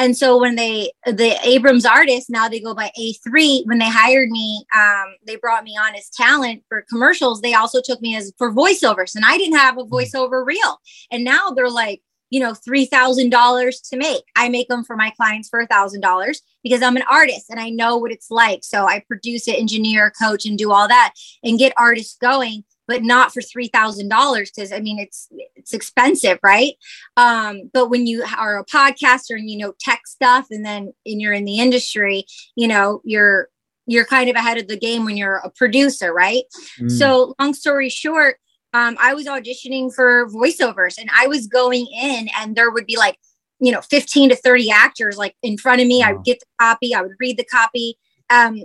[0.00, 4.30] and so when they the abrams artists now they go by a3 when they hired
[4.30, 8.32] me um, they brought me on as talent for commercials they also took me as
[8.38, 9.92] for voiceovers and i didn't have a hmm.
[9.92, 10.80] voiceover reel.
[11.10, 14.22] And now they're like you know $3000 to make.
[14.36, 17.96] I make them for my clients for $1000 because i'm an artist and i know
[17.96, 18.60] what it's like.
[18.62, 23.04] So i produce it engineer coach and do all that and get artists going but
[23.04, 26.74] not for three thousand dollars because I mean it's it's expensive, right?
[27.16, 31.20] Um, but when you are a podcaster and you know tech stuff, and then and
[31.20, 32.26] you're in the industry,
[32.56, 33.48] you know you're
[33.86, 36.42] you're kind of ahead of the game when you're a producer, right?
[36.80, 36.90] Mm.
[36.90, 38.38] So long story short,
[38.74, 42.96] um, I was auditioning for voiceovers, and I was going in, and there would be
[42.96, 43.18] like
[43.60, 46.00] you know 15 to 30 actors like in front of me.
[46.00, 46.08] Wow.
[46.08, 47.96] I would get the copy, I would read the copy.
[48.30, 48.62] Um,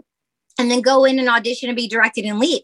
[0.57, 2.63] and then go in and audition and be directed and lead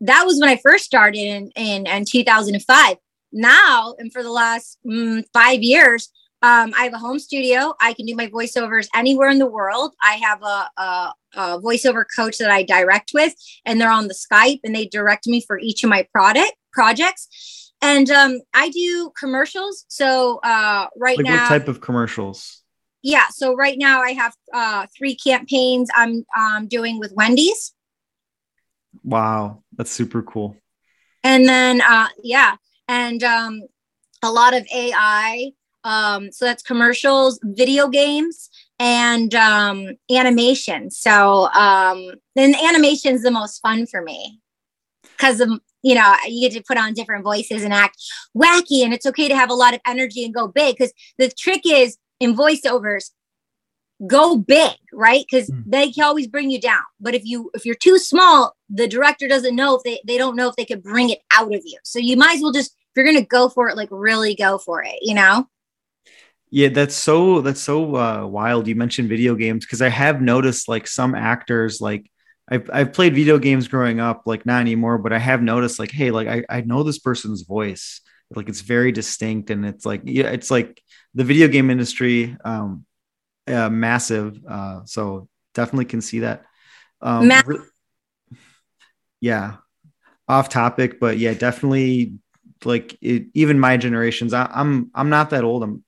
[0.00, 2.96] that was when I first started in, in, in 2005.
[3.32, 6.10] Now, and for the last mm, five years,
[6.42, 7.74] um, I have a home studio.
[7.80, 9.92] I can do my voiceovers anywhere in the world.
[10.02, 13.34] I have a, a, a, voiceover coach that I direct with,
[13.66, 17.72] and they're on the Skype and they direct me for each of my product projects.
[17.82, 19.84] And um, I do commercials.
[19.88, 22.62] So uh, right like now, what type of commercials?
[23.02, 23.28] Yeah.
[23.30, 27.74] So right now, I have uh, three campaigns I'm um, doing with Wendy's.
[29.04, 30.56] Wow, that's super cool.
[31.22, 32.56] And then uh yeah,
[32.88, 33.62] and um
[34.22, 35.52] a lot of AI
[35.84, 40.90] um so that's commercials, video games and um animation.
[40.90, 44.40] So um then animation is the most fun for me.
[45.18, 45.50] Cuz of
[45.82, 47.96] you know, you get to put on different voices and act
[48.36, 51.30] wacky and it's okay to have a lot of energy and go big cuz the
[51.30, 53.10] trick is in voiceovers
[54.06, 55.24] go big right?
[55.30, 55.62] Because mm.
[55.66, 56.82] they can always bring you down.
[57.00, 60.36] But if you if you're too small the director doesn't know if they they don't
[60.36, 61.78] know if they could bring it out of you.
[61.82, 64.58] So you might as well just if you're gonna go for it like really go
[64.58, 65.48] for it you know?
[66.50, 70.68] Yeah that's so that's so uh, wild you mentioned video games because i have noticed
[70.68, 72.10] like some actors like
[72.52, 75.92] I've, I've played video games growing up like not anymore but i have noticed like
[75.92, 78.00] hey like i, I know this person's voice.
[78.32, 80.80] Like it's very distinct and it's like yeah it's like
[81.14, 82.84] the video game industry um
[83.46, 84.40] uh, massive.
[84.46, 86.44] Uh, so definitely can see that.
[87.00, 87.58] Um, Ma- re-
[89.20, 89.56] yeah,
[90.28, 92.14] off topic, but yeah, definitely
[92.64, 94.34] like it, even my generations.
[94.34, 95.62] I, I'm I'm not that old.
[95.62, 95.84] I'm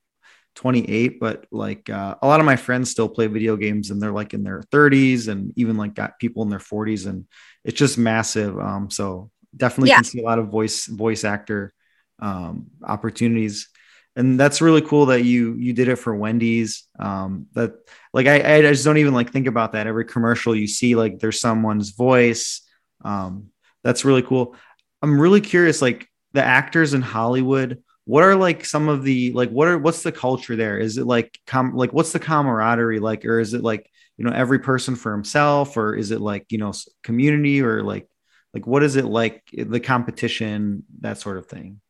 [0.54, 4.12] 28, but like uh, a lot of my friends still play video games and they're
[4.12, 7.26] like in their 30s and even like got people in their 40s and
[7.64, 8.58] it's just massive.
[8.58, 9.96] Um, so definitely yeah.
[9.96, 11.72] can see a lot of voice voice actor
[12.18, 13.68] um, opportunities
[14.14, 16.86] and that's really cool that you you did it for Wendy's.
[16.98, 17.72] Um, that
[18.12, 19.86] like I, I just don't even like think about that.
[19.86, 22.60] Every commercial you see, like there's someone's voice.
[23.04, 23.48] Um,
[23.82, 24.54] that's really cool.
[25.00, 27.82] I'm really curious, like the actors in Hollywood.
[28.04, 30.78] What are like some of the like what are what's the culture there?
[30.78, 34.32] Is it like com like what's the camaraderie like, or is it like you know
[34.32, 36.72] every person for himself, or is it like you know
[37.02, 38.08] community, or like
[38.52, 41.80] like what is it like the competition that sort of thing?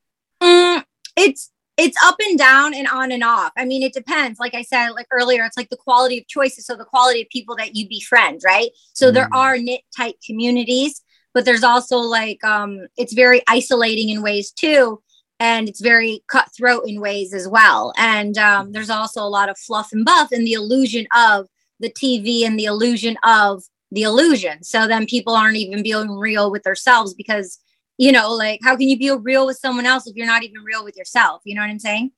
[0.40, 0.84] Mm,
[1.16, 3.52] it's it's up and down and on and off.
[3.56, 4.38] I mean, it depends.
[4.38, 6.66] Like I said, like earlier, it's like the quality of choices.
[6.66, 8.70] So the quality of people that you befriend, right?
[8.92, 9.14] So mm.
[9.14, 14.50] there are knit tight communities, but there's also like um it's very isolating in ways
[14.50, 15.02] too.
[15.40, 17.92] And it's very cutthroat in ways as well.
[17.96, 21.48] And um, there's also a lot of fluff and buff and the illusion of
[21.80, 24.62] the TV and the illusion of the illusion.
[24.62, 27.58] So then people aren't even being real with themselves because
[27.98, 30.62] you know, like how can you be real with someone else if you're not even
[30.62, 31.42] real with yourself?
[31.44, 32.12] You know what I'm saying?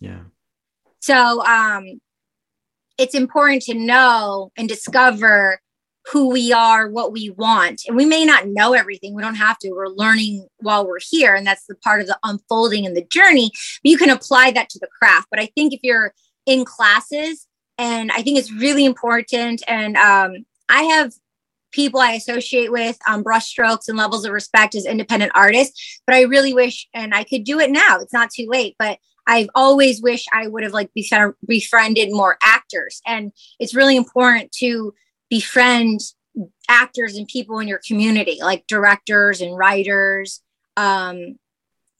[0.00, 0.22] Yeah.
[1.00, 2.00] So um
[2.98, 5.60] it's important to know and discover
[6.12, 7.82] who we are, what we want.
[7.86, 9.14] And we may not know everything.
[9.14, 9.70] We don't have to.
[9.70, 11.34] We're learning while we're here.
[11.34, 13.50] And that's the part of the unfolding and the journey.
[13.82, 15.28] But you can apply that to the craft.
[15.30, 16.12] But I think if you're
[16.46, 17.46] in classes,
[17.78, 19.62] and I think it's really important.
[19.66, 21.12] And um, I have
[21.74, 26.00] people I associate with um, brushstrokes and levels of respect as independent artists.
[26.06, 27.98] But I really wish, and I could do it now.
[28.00, 33.00] It's not too late, but I've always wished I would have like befriended more actors.
[33.06, 34.94] And it's really important to
[35.30, 36.00] befriend
[36.68, 40.42] actors and people in your community, like directors and writers.
[40.76, 41.38] Um,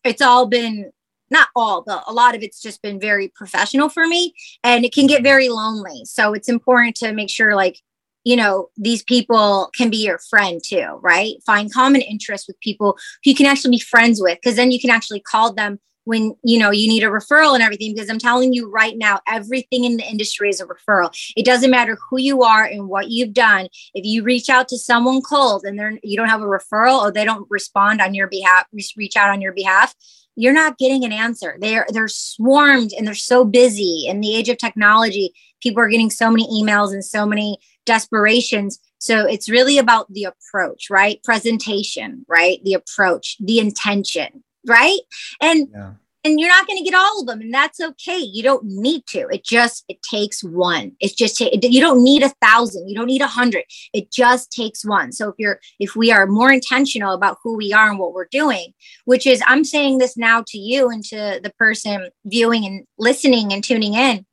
[0.05, 0.93] it's all been
[1.31, 4.95] not all, but a lot of it's just been very professional for me and it
[4.95, 6.05] can get very lonely.
[6.05, 7.81] So it's important to make sure like
[8.25, 11.35] you know these people can be your friend too right?
[11.47, 14.91] Find common interests with people you can actually be friends with because then you can
[14.91, 18.53] actually call them when you know you need a referral and everything because i'm telling
[18.53, 21.11] you right now everything in the industry is a referral.
[21.37, 23.69] It doesn't matter who you are and what you've done.
[23.95, 27.11] If you reach out to someone cold and they're you don't have a referral or
[27.11, 29.95] they don't respond on your behalf reach out on your behalf
[30.37, 31.57] you're not getting an answer.
[31.61, 34.07] They're they're swarmed and they're so busy.
[34.09, 35.33] In the age of technology
[35.63, 38.79] people are getting so many emails and so many desperations.
[38.99, 41.23] So it's really about the approach right?
[41.23, 42.63] Presentation right?
[42.65, 45.01] The approach the intention right?
[45.41, 45.93] And yeah.
[46.25, 48.19] and you're not going to get all of them and that's okay.
[48.19, 49.29] You don't need to.
[49.29, 50.93] It just it takes one.
[51.01, 52.89] It's just you don't need a thousand.
[52.89, 53.65] You don't need a hundred.
[53.93, 55.13] It just takes one.
[55.13, 58.29] So if you're if we are more intentional about who we are and what we're
[58.31, 58.73] doing
[59.05, 63.53] which is i'm saying this now to you and to the person viewing and listening
[63.53, 64.25] and tuning in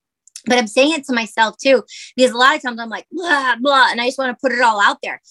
[0.46, 1.84] but i'm saying it to myself too
[2.16, 4.52] because a lot of times i'm like blah blah and i just want to put
[4.52, 5.22] it all out there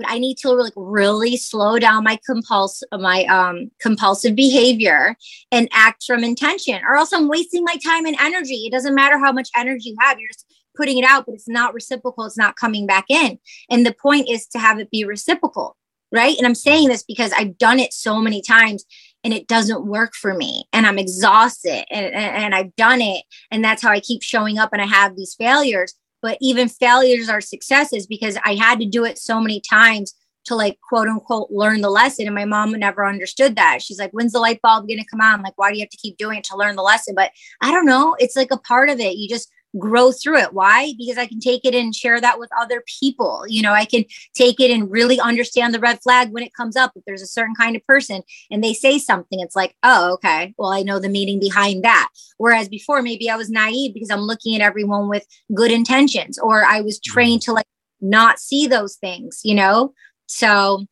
[0.00, 5.14] but I need to like really slow down my compulse my um compulsive behavior
[5.52, 8.64] and act from intention, or else I'm wasting my time and energy.
[8.66, 11.48] It doesn't matter how much energy you have, you're just putting it out, but it's
[11.48, 13.38] not reciprocal, it's not coming back in.
[13.68, 15.76] And the point is to have it be reciprocal,
[16.10, 16.36] right?
[16.38, 18.86] And I'm saying this because I've done it so many times
[19.22, 23.64] and it doesn't work for me and i'm exhausted and, and, i've done it and
[23.64, 27.40] that's how i keep showing up and i have these failures but even failures are
[27.40, 30.14] successes because I had to do it so many times
[30.46, 32.26] to like quote unquote learn the lesson.
[32.26, 33.82] And my mom never understood that.
[33.82, 35.42] She's like, when's the light bulb going to come on?
[35.42, 37.14] Like, why do you have to keep doing it to learn the lesson?
[37.14, 37.30] But
[37.60, 38.16] I don't know.
[38.18, 39.16] It's like a part of it.
[39.16, 40.52] You just grow through it.
[40.52, 40.92] Why?
[40.98, 43.44] Because I can take it and share that with other people.
[43.48, 44.04] You know, I can
[44.34, 46.92] take it and really understand the red flag when it comes up.
[46.96, 50.54] If there's a certain kind of person and they say something, it's like, oh, okay,
[50.58, 52.08] well, I know the meaning behind that.
[52.38, 56.64] Whereas before, maybe I was naive because I'm looking at everyone with good intentions, or
[56.64, 57.44] I was trained mm.
[57.46, 57.66] to like
[58.00, 59.92] not see those things, you know?
[60.26, 60.86] So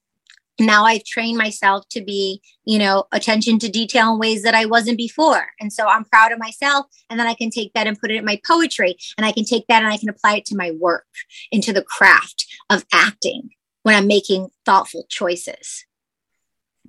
[0.58, 4.66] now I've trained myself to be, you know, attention to detail in ways that I
[4.66, 5.46] wasn't before.
[5.60, 6.86] And so I'm proud of myself.
[7.08, 8.96] And then I can take that and put it in my poetry.
[9.16, 11.06] And I can take that and I can apply it to my work,
[11.52, 13.50] into the craft of acting
[13.82, 15.84] when I'm making thoughtful choices.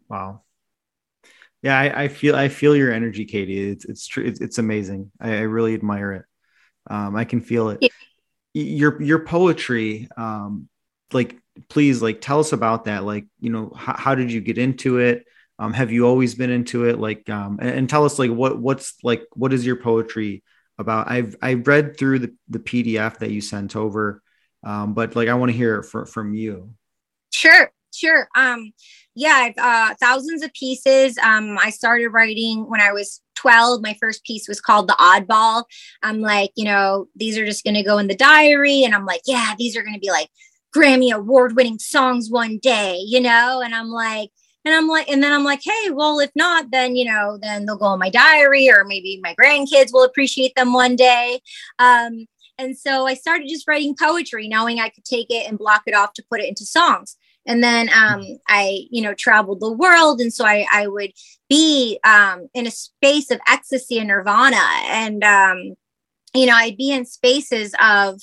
[0.09, 0.41] Wow.
[1.61, 3.71] Yeah, I, I feel I feel your energy, Katie.
[3.71, 4.23] It's it's true.
[4.23, 5.11] It's, it's amazing.
[5.19, 6.25] I, I, really admire it.
[6.89, 7.79] Um, I can feel it.
[7.81, 7.89] Yeah.
[8.53, 10.68] Your your poetry, um,
[11.13, 13.03] like please like tell us about that.
[13.03, 15.25] Like you know how, how did you get into it?
[15.57, 16.99] Um, have you always been into it?
[16.99, 20.43] Like um, and, and, tell us like what what's like what is your poetry
[20.77, 21.09] about?
[21.11, 24.21] I've i've read through the, the pdf that you sent over
[24.63, 26.73] um, but like i want to hear it for, from you.
[27.33, 28.29] Sure sure.
[28.35, 28.71] Um
[29.15, 31.17] yeah uh thousands of pieces.
[31.17, 35.63] Um i started writing when i was 12 my first piece was called the oddball.
[36.03, 39.05] I'm like you know these are just going to go in the diary and i'm
[39.05, 40.29] like yeah these are going to be like
[40.75, 43.61] Grammy award winning songs one day, you know?
[43.61, 44.31] And I'm like,
[44.65, 47.65] and I'm like, and then I'm like, hey, well, if not, then, you know, then
[47.65, 51.39] they'll go in my diary or maybe my grandkids will appreciate them one day.
[51.79, 52.27] Um,
[52.57, 55.95] and so I started just writing poetry, knowing I could take it and block it
[55.95, 57.15] off to put it into songs.
[57.45, 60.19] And then um, I, you know, traveled the world.
[60.19, 61.13] And so I, I would
[61.47, 64.61] be um, in a space of ecstasy and nirvana.
[64.87, 65.75] And, um,
[66.33, 68.21] you know, I'd be in spaces of,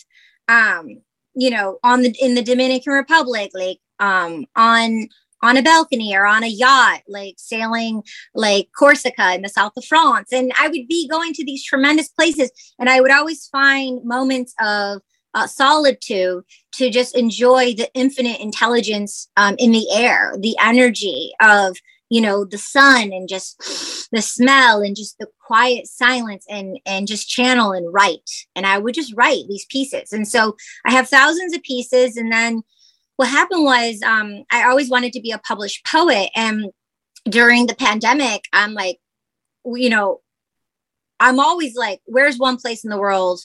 [0.49, 1.01] um,
[1.37, 5.09] you know, on the in the Dominican Republic, like um on
[5.43, 8.03] on a balcony or on a yacht, like sailing
[8.35, 10.33] like Corsica in the south of France.
[10.33, 14.55] And I would be going to these tremendous places and I would always find moments
[14.61, 15.03] of
[15.35, 21.77] uh, solitude to just enjoy the infinite intelligence um, in the air, the energy of
[22.11, 27.09] you know the sun and just the smell and just the quiet silence and and
[27.09, 28.31] just channel and write.
[28.55, 30.13] And i would just write these pieces.
[30.13, 32.17] And so i have thousands of pieces.
[32.17, 32.63] And then
[33.17, 36.31] what happened was um, i always wanted to be a published poet.
[36.35, 36.71] And
[37.29, 38.99] during the pandemic i'm like
[39.65, 40.21] you know
[41.19, 43.41] i'm always like where's one place in the world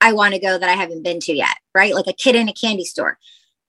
[0.00, 1.94] i want to go that i haven't been to yet right?
[1.94, 3.18] Like a kid in a candy store.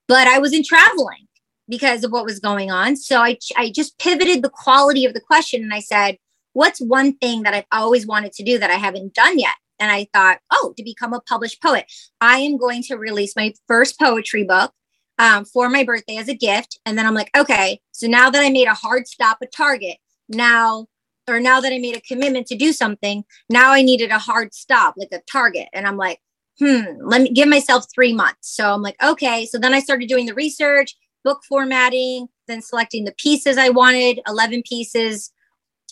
[0.07, 1.27] But i wasn't traveling
[1.69, 2.95] because of what was going on.
[2.95, 6.17] So I, I just pivoted the quality of the question and I said,
[6.53, 9.55] what's one thing that I've always wanted to do that I haven't done yet?
[9.79, 11.85] And I thought, oh, to become a published poet.
[12.21, 14.71] I am going to release my first poetry book.
[15.19, 16.79] um, for my birthday as a gift.
[16.85, 19.97] And then I'm like, okay, so now that I made a hard stop at Target,
[20.29, 20.87] now
[21.29, 24.53] or now that I made a commitment to do something, now I needed a hard
[24.53, 25.69] stop, like a target.
[25.71, 26.19] And I'm like,
[26.59, 28.53] hmm, let me give myself three months.
[28.53, 29.45] So I'm like, okay.
[29.45, 34.21] So then I started doing the research, book formatting, then selecting the pieces I wanted,
[34.27, 35.31] 11 pieces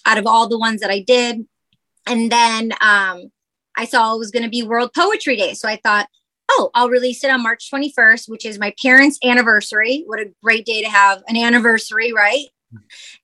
[0.05, 1.45] out of all the ones that I did.
[2.07, 3.32] And then um,
[3.75, 5.53] I saw it was going to be World Poetry Day.
[5.53, 6.07] So I thought,
[6.49, 10.03] oh, I'll release it on March 21st, which is my parents' anniversary.
[10.05, 12.45] What a great day to have an anniversary, right?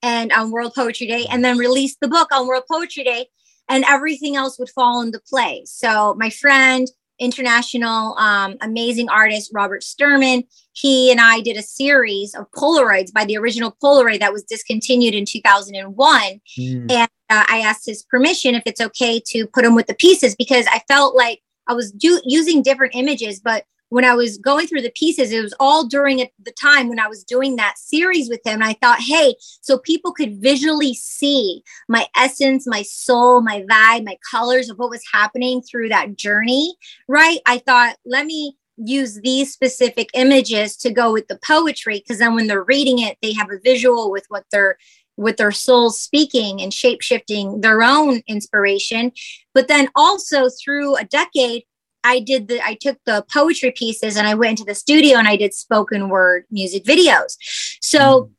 [0.02, 3.28] And on World Poetry Day, and then release the book on World Poetry Day,
[3.70, 5.72] and everything else would fall into place.
[5.72, 6.88] So my friend,
[7.20, 10.44] international um, amazing artist Robert Sturman.
[10.74, 15.14] He and I did a series of Polaroids by the original Polaroid that was discontinued
[15.14, 16.42] in 2001.
[16.60, 16.92] Mm.
[16.92, 20.36] And uh, I asked his permission if it's okay to put them with the pieces
[20.36, 24.68] because I felt like I was do- using different images, but when I was going
[24.68, 28.30] through the pieces, it was all during the time when I was doing that series
[28.30, 28.62] with him.
[28.62, 34.06] And I thought, hey, so people could visually see my essence, my soul, my vibe,
[34.06, 36.76] my colors of what was happening through that journey,
[37.08, 37.40] right?
[37.46, 42.36] I thought, let me use these specific images to go with the poetry because then
[42.36, 44.78] when they're reading it, they have a visual with what they're
[45.18, 49.12] with their souls speaking and shape shifting their own inspiration.
[49.54, 51.64] But then also through a decade,
[52.04, 55.28] I did the I took the poetry pieces and I went into the studio and
[55.28, 57.38] I did spoken word music videos.
[57.82, 58.30] So mm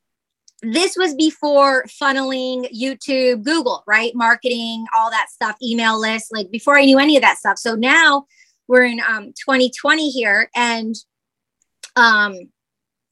[0.61, 4.12] this was before funneling, YouTube, Google, right?
[4.16, 7.59] Marketing, all that stuff, email lists, like before I knew any of that stuff.
[7.59, 8.26] So now
[8.66, 10.96] we're in um, 2020 here and
[11.94, 12.50] um,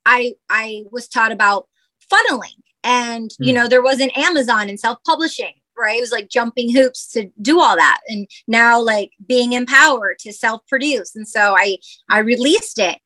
[0.04, 1.68] I I was taught about
[2.12, 5.98] funneling and mm you know there wasn't Amazon and self-publishing right?
[5.98, 8.00] It was like jumping hoops to do all that.
[8.08, 11.14] And now like being empowered to self-produce.
[11.14, 12.98] And so I I released it.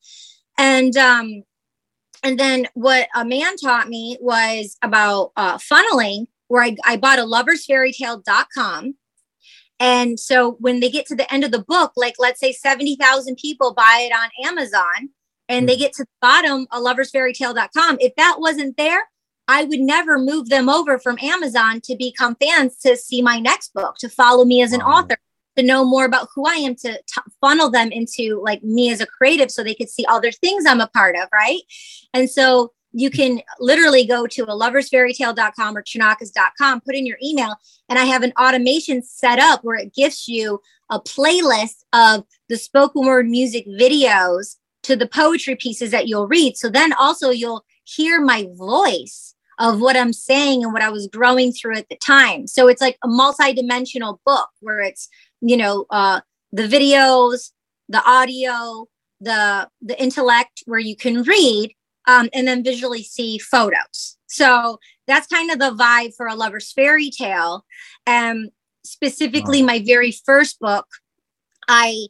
[0.59, 1.45] And um
[2.23, 7.19] and then what a man taught me was about uh, funneling, where I, I bought
[7.19, 8.95] a loversfairytale.com.
[9.79, 13.37] And so when they get to the end of the book, like let's say 70,000
[13.37, 15.09] people buy it on Amazon
[15.49, 15.81] and they hmm.
[15.81, 19.09] get to the bottom of loversfairytale.com, if that wasn't there,
[19.51, 23.75] I would never move them over from Amazon to become fans to see my next
[23.75, 24.99] book, to follow me as an wow.
[24.99, 25.19] author,
[25.57, 29.01] to know more about who I am, to t- funnel them into like me as
[29.01, 31.29] a creative so they could see other things I'm a part of.
[31.33, 31.63] Right.
[32.15, 33.17] And so you hmm.
[33.17, 37.57] can literally go to a loversfairytale.com or chonacas.com, put in your email,
[37.89, 40.61] and I have an automation set up where it gives you
[40.93, 46.57] a playlist of the spoken word music videos to the poetry pieces that you'll read.
[46.57, 51.07] So then also you'll hear my voice of what I'm saying and what I was
[51.07, 52.47] growing through at the time.
[52.47, 55.09] So it's like a multi-dimensional book where it's,
[55.43, 57.53] you know, uh, the videos,
[57.89, 58.87] the audio,
[59.21, 61.75] the the intellect where you can read
[62.09, 64.17] um, and then visually see photos.
[64.27, 67.67] So that's kind of the vibe for a lover's fairy tale.
[68.07, 68.51] And um,
[68.83, 69.67] specifically, wow.
[69.67, 70.87] my very first book,
[71.69, 72.07] I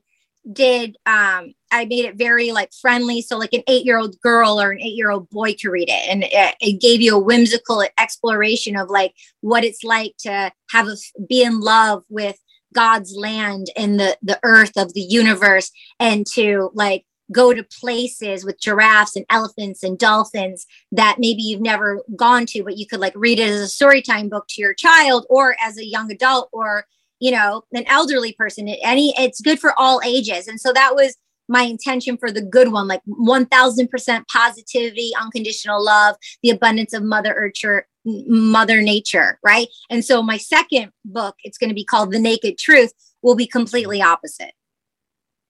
[0.50, 3.22] did um i made it very like friendly.
[3.22, 5.88] So like an eight year old girl or an eight year old boy could read
[5.88, 6.08] it.
[6.08, 10.88] And it, it, gave you a whimsical exploration of like what it's like to have
[10.88, 10.96] a
[11.28, 12.38] be in love with
[12.72, 18.44] god's land and the the earth of the universe and to like go to places
[18.44, 23.00] with giraffes and elephants and dolphins that maybe you've never gone to but you could
[23.00, 26.48] like read it as a storytime book to your child or as a young adult
[26.52, 26.86] or
[27.20, 28.66] you know an elderly person.
[28.68, 30.48] Any it's good for all ages.
[30.48, 31.16] And so that was
[31.50, 37.34] my intention for the good one like 1000% positivity unconditional love the abundance of mother
[37.38, 39.68] nature mother nature right?
[39.90, 42.92] And so my second book it's going to be called the naked truth
[43.22, 44.52] will be completely opposite.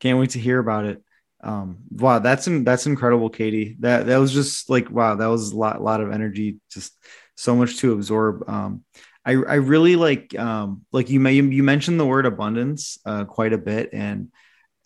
[0.01, 1.03] Can't wait to hear about it.
[1.43, 3.77] Um wow that's that's incredible katie.
[3.81, 6.93] That that was just like wow that was a lot lot of energy just
[7.37, 8.49] so much to absorb.
[8.49, 8.85] Um
[9.25, 13.53] I, I really like um like you may you mentioned the word abundance uh, quite
[13.53, 14.33] a bit and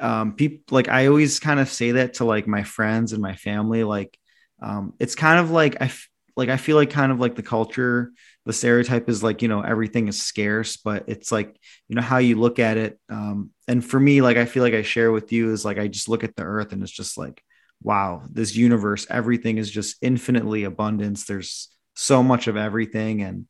[0.01, 3.37] um people like I always kind of say that to like my friends and my
[3.37, 4.17] family like
[4.63, 7.43] um it's kind of like I f- like I feel like kind of like the
[7.43, 8.13] culture
[8.45, 11.57] the stereotype is like you know everything is scarce but it's like
[11.89, 14.75] you know how you look at it um and for me like I feel like
[14.75, 17.17] I share with you is like I just look at the earth and it's just
[17.17, 17.43] like
[17.83, 23.47] wow this universe everything is just infinitely abundance there's so much of everything and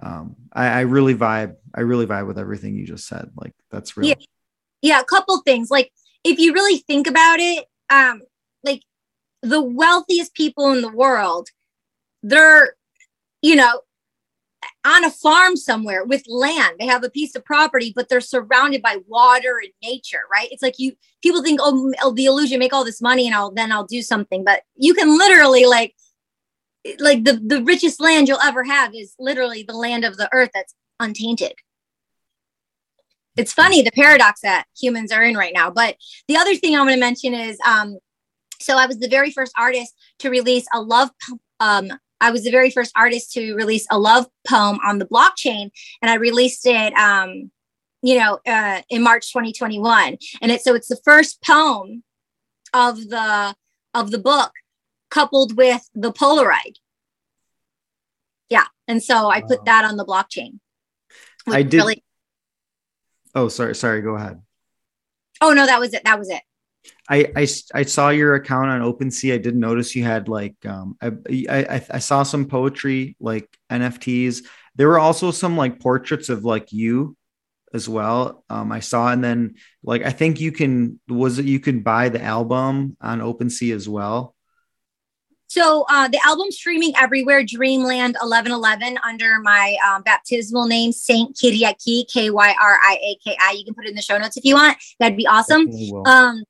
[0.00, 1.56] um, I, I really vibe.
[1.74, 3.30] I really vibe with everything you just said.
[3.34, 4.08] Like that's real.
[4.08, 4.14] Yeah,
[4.82, 5.00] yeah.
[5.00, 5.70] A couple things.
[5.70, 5.92] Like
[6.24, 8.22] if you really think about it, um,
[8.64, 8.82] like
[9.42, 11.48] the wealthiest people in the world,
[12.22, 12.74] they're,
[13.42, 13.80] you know,
[14.84, 16.76] on a farm somewhere with land.
[16.78, 20.48] They have a piece of property, but they're surrounded by water and nature, right?
[20.50, 23.50] It's like you people think, oh, oh the illusion, make all this money and I'll
[23.50, 24.44] then I'll do something.
[24.44, 25.94] But you can literally like
[26.98, 30.50] like the, the richest land you'll ever have is literally the land of the earth
[30.54, 31.54] that's untainted.
[33.38, 35.70] It's funny the paradox that humans are in right now.
[35.70, 37.98] But the other thing I want to mention is um,
[38.60, 41.10] so I was the very first artist to release a love
[41.60, 45.70] um, I was the very first artist to release a love poem on the blockchain,
[46.02, 47.50] and I released it, um,
[48.02, 50.18] you know, uh, in March 2021.
[50.42, 52.02] And it so it's the first poem
[52.72, 53.54] of the
[53.94, 54.52] of the book,
[55.10, 56.76] coupled with the Polaroid.
[58.48, 60.58] Yeah, and so I put that on the blockchain.
[61.46, 61.78] I did.
[61.78, 62.04] Really-
[63.38, 64.02] oh, sorry, sorry.
[64.02, 64.42] Go ahead.
[65.40, 66.02] Oh no, that was it.
[66.04, 66.42] That was it.
[67.08, 69.34] I, I, I saw your account on OpenSea.
[69.34, 71.12] I did notice you had like um, I,
[71.48, 74.44] I I saw some poetry like NFTs.
[74.76, 77.16] There were also some like portraits of like you
[77.74, 78.44] as well.
[78.48, 82.08] Um, I saw, and then like I think you can was it you could buy
[82.08, 84.34] the album on OpenSea as well.
[85.48, 92.06] So uh, the album streaming everywhere, Dreamland 1111, under my um, baptismal name, Saint Kyriaki,
[92.12, 93.52] K Y R I A K I.
[93.52, 94.76] You can put it in the show notes if you want.
[95.00, 95.68] That'd be awesome.
[96.04, 96.44] Um,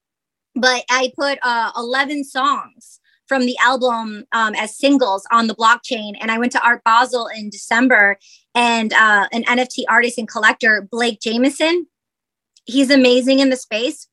[0.56, 6.14] but I put uh, 11 songs from the album um, as singles on the blockchain.
[6.20, 8.18] And I went to Art Basel in December,
[8.54, 11.86] and uh, an NFT artist and collector, Blake Jamieson,
[12.64, 14.08] he's amazing in the space.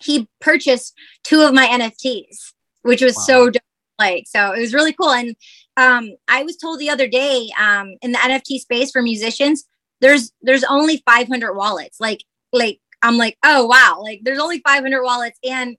[0.00, 0.94] He purchased
[1.24, 2.52] two of my NFTs,
[2.82, 3.22] which was wow.
[3.22, 3.62] so dope.
[3.98, 5.10] Like, so it was really cool.
[5.10, 5.36] And
[5.76, 9.64] um, I was told the other day um, in the NFT space for musicians,
[10.00, 11.98] there's there's only 500 wallets.
[12.00, 12.22] Like,
[12.52, 15.76] like I'm like, oh wow, like there's only 500 wallets and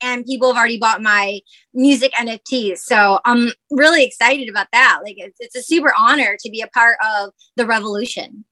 [0.00, 1.40] and people have already bought my
[1.72, 2.78] music NFTs.
[2.78, 5.00] So I'm really excited about that.
[5.02, 8.44] Like it's, it's a super honor to be a part of the revolution.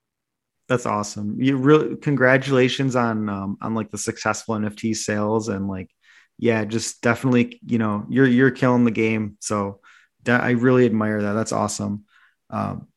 [0.68, 1.36] That's awesome.
[1.38, 5.88] You really congratulations on um, on like the successful NFT sales and like
[6.42, 9.36] yeah, just definitely you know you're you're killing the game.
[9.38, 9.78] So
[10.24, 11.34] that, I really admire that.
[11.34, 12.04] That's awesome.
[12.50, 12.88] Um,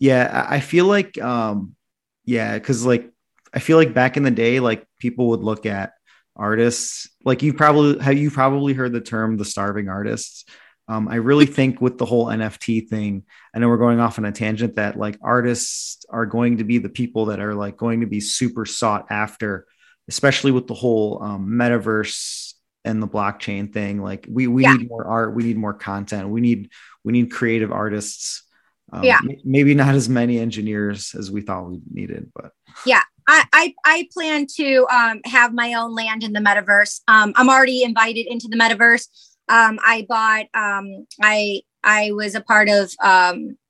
[0.00, 1.76] yeah, I feel like um,
[2.24, 3.08] yeah, because like
[3.54, 5.92] I feel like back in the day, like people would look at
[6.34, 10.44] artists like you probably have you probably heard the term the starving artists.
[10.88, 13.22] Um, I really think with the whole NFT thing,
[13.54, 16.78] I know we're going off on a tangent that like artists are going to be
[16.78, 19.68] the people that are like going to be super sought after,
[20.08, 22.54] especially with the whole um, metaverse
[22.84, 24.02] and the blockchain thing.
[24.02, 24.74] Like we we yeah.
[24.74, 26.70] need more art, we need more content, we need
[27.04, 28.44] we need creative artists.
[28.92, 32.52] Um, yeah, maybe not as many engineers as we thought we needed, but
[32.84, 37.00] yeah, I, I, I plan to um, have my own land in the metaverse.
[37.06, 39.06] Um, I'm already invited into the metaverse.
[39.48, 40.46] Um, I bought.
[40.54, 42.92] Um, I I was a part of.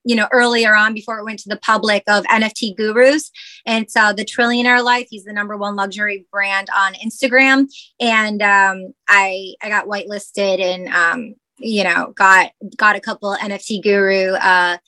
[0.01, 3.30] Um, you know, earlier on before it went to the public of NFT gurus,
[3.66, 5.09] and so the Trillionaire Life.
[5.11, 7.66] He's the number one luxury brand on Instagram,
[8.01, 14.34] and um, I I got whitelisted and you know got got a couple NFT guru.
[14.34, 14.78] Uh,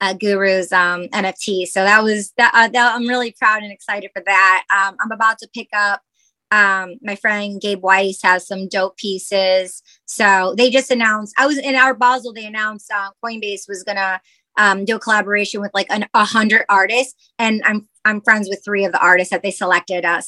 [0.00, 1.64] uh, Guru's um, NFT.
[1.66, 4.64] So that was that, uh, that, I'm really proud and excited for that.
[4.68, 6.02] Um, I'm about to pick up.
[6.50, 9.80] Um, my friend Gabe Weiss has some dope pieces.
[10.06, 11.34] So they just announced.
[11.38, 12.32] I was in Art Basel.
[12.32, 14.20] They announced uh, Coinbase was gonna
[14.58, 18.84] um, do a collaboration with like a hundred artists, and I'm I'm friends with three
[18.84, 20.22] of the artists that they selected: uh,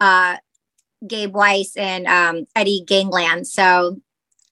[0.00, 0.36] uh,
[1.06, 3.46] Gabe Weiss, and um, Eddie Gangland.
[3.46, 3.98] So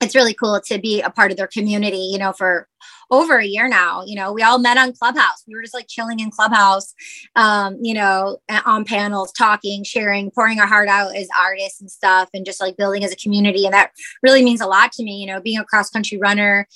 [0.00, 2.08] it's really cool to be a part of their community.
[2.12, 2.68] You know, for
[3.10, 4.04] over a year now.
[4.04, 5.44] You know, we all met on Clubhouse.
[5.46, 6.94] We were just like chilling in Clubhouse,
[7.36, 12.28] um, you know, on panels, talking, sharing, pouring our heart out as artists and stuff,
[12.34, 13.64] and just like building as a community.
[13.64, 13.92] And that
[14.22, 16.66] really means a lot to me, you know, being a cross country runner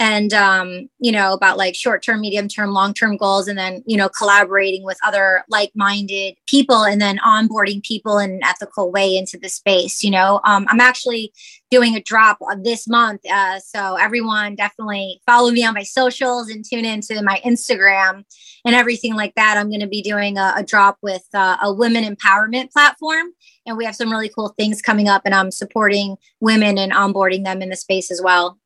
[0.00, 3.84] and um, you know about like short term medium term long term goals and then
[3.86, 8.90] you know collaborating with other like minded people and then onboarding people in an ethical
[8.90, 10.40] way into the space you know?
[10.44, 11.32] Um, i'm actually
[11.70, 16.64] doing a drop this month uh, so everyone definitely follow me on my socials and
[16.64, 18.24] tune into my instagram
[18.64, 19.56] and everything like that.
[19.56, 23.28] I'm going to be doing a, a drop with uh, a women empowerment platform
[23.66, 27.44] and we have some really cool things coming up and i'm supporting women and onboarding
[27.44, 28.58] them in the space as well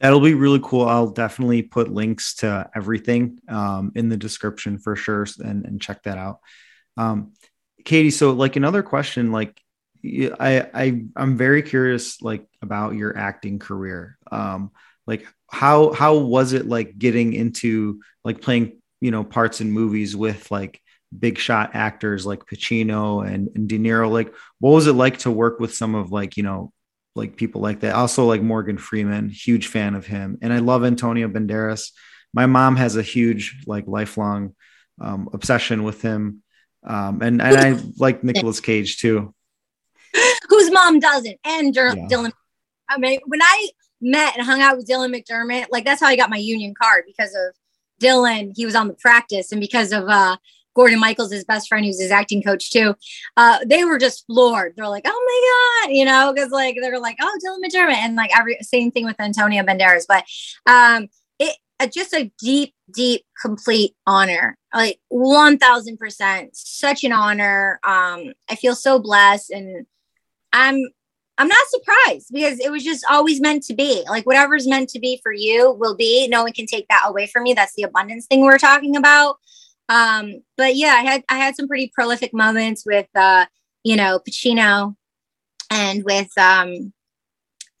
[0.00, 0.86] That'll be really cool.
[0.86, 6.02] I'll definitely put links to everything um, in the description for sure, and, and check
[6.02, 6.40] that out.
[6.96, 7.32] Um,
[7.84, 9.60] Katie, so like another question, like
[10.04, 14.18] I, I I'm very curious, like about your acting career.
[14.30, 14.72] Um,
[15.06, 20.16] like how how was it like getting into like playing you know parts in movies
[20.16, 20.80] with like
[21.16, 24.10] big shot actors like Pacino and, and De Niro?
[24.10, 26.72] Like, what was it like to work with some of like you know
[27.16, 27.94] like people like that.
[27.94, 30.38] Also like Morgan Freeman, huge fan of him.
[30.42, 31.90] And I love Antonio Banderas.
[32.32, 34.54] my mom has a huge like lifelong
[35.00, 36.42] um, obsession with him,
[36.84, 39.34] um, and and I like Nicolas Cage too.
[40.48, 41.38] Whose mom doesn't?
[41.44, 42.06] And Dur- yeah.
[42.06, 42.32] Dylan.
[42.88, 43.68] I mean, when I
[44.00, 47.04] met and hung out with Dylan McDermott, like that's how I got my union card
[47.06, 47.54] because of
[48.00, 48.52] Dylan.
[48.56, 50.36] He was on the practice, and because of uh,
[50.76, 52.94] Gordon Michaels, his best friend, who's his acting coach too.
[53.36, 54.74] Uh, they were just floored.
[54.76, 58.14] They're like, "Oh my god," you know, because like they're like, "Oh, Dylan McDermott," and
[58.14, 60.04] like every same thing with Antonio Banderas.
[60.06, 60.24] But
[60.70, 61.08] um,
[61.38, 64.56] it uh, just a deep, deep, complete honor.
[64.74, 67.80] Like one thousand percent, such an honor.
[67.82, 69.86] Um, I feel so blessed, and
[70.52, 70.82] I'm
[71.38, 74.04] I'm not surprised because it was just always meant to be.
[74.08, 76.28] Like whatever's meant to be for you will be.
[76.28, 77.54] No one can take that away from me.
[77.54, 79.36] That's the abundance thing we're talking about.
[79.88, 83.46] Um, but yeah, I had I had some pretty prolific moments with uh,
[83.84, 84.96] you know, Pacino
[85.70, 86.92] and with um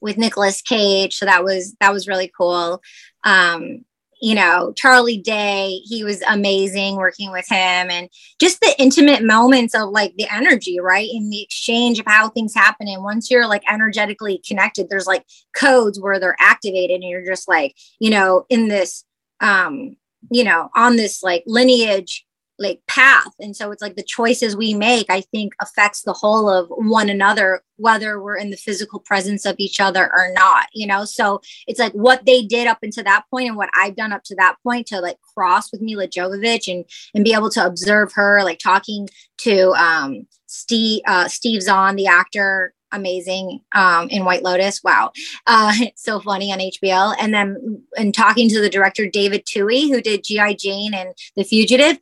[0.00, 1.16] with Nicolas Cage.
[1.16, 2.80] So that was that was really cool.
[3.24, 3.84] Um,
[4.22, 8.08] you know, Charlie Day, he was amazing working with him and
[8.40, 11.08] just the intimate moments of like the energy, right?
[11.12, 12.88] In the exchange of how things happen.
[12.88, 17.46] And once you're like energetically connected, there's like codes where they're activated and you're just
[17.46, 19.04] like, you know, in this
[19.40, 19.96] um
[20.30, 22.26] you know, on this like lineage
[22.58, 23.32] like path.
[23.38, 27.10] And so it's like the choices we make, I think affects the whole of one
[27.10, 31.04] another, whether we're in the physical presence of each other or not, you know?
[31.04, 34.22] So it's like what they did up until that point and what I've done up
[34.24, 38.12] to that point to like cross with Milla Jovovich and, and be able to observe
[38.14, 39.08] her, like talking
[39.38, 44.82] to um, Steve, uh, Steve Zahn, the actor, amazing um, in White Lotus.
[44.82, 45.12] Wow,
[45.46, 47.14] uh, it's so funny on HBO.
[47.18, 51.44] And then and talking to the director David Twohy, who did GI Jane and The
[51.44, 51.98] Fugitive,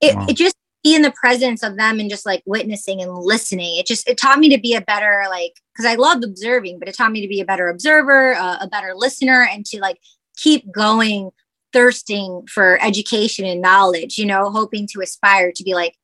[0.00, 0.26] it, wow.
[0.28, 3.78] it just be in the presence of them and just like witnessing and listening.
[3.78, 6.88] It just it taught me to be a better like because I loved observing, but
[6.88, 9.98] it taught me to be a better observer, uh, a better listener, and to like
[10.36, 11.30] keep going
[11.72, 15.94] thirsting for education and knowledge you know hoping to aspire to be like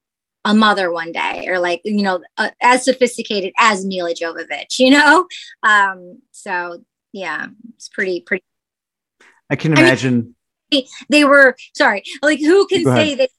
[0.44, 4.90] a mother one day or like you know uh, as sophisticated as Milla Jovovich you
[4.90, 5.26] know?
[5.62, 6.82] Um so
[7.12, 8.44] yeah it's pretty pretty.
[9.50, 10.34] I can imagine
[10.72, 13.30] I mean, they were sorry like who can say that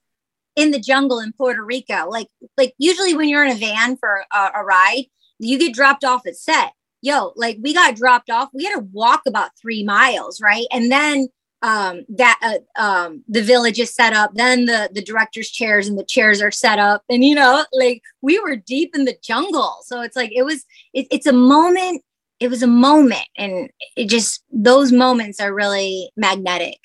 [0.55, 2.27] in the jungle in Puerto Rico like
[2.57, 5.05] like usually when you're in a van for a, a ride
[5.39, 6.71] you get dropped off at set.
[7.01, 10.65] Yo like we got dropped off we had to walk about 3 miles right?
[10.71, 11.27] And then
[11.63, 14.31] um, that uh, um, the village is set up.
[14.35, 18.03] Then the the director's chairs and the chairs are set up, and you know, like
[18.21, 19.77] we were deep in the jungle.
[19.83, 20.65] So it's like it was.
[20.93, 22.03] It, it's a moment.
[22.39, 26.79] It was a moment, and it just those moments are really magnetic.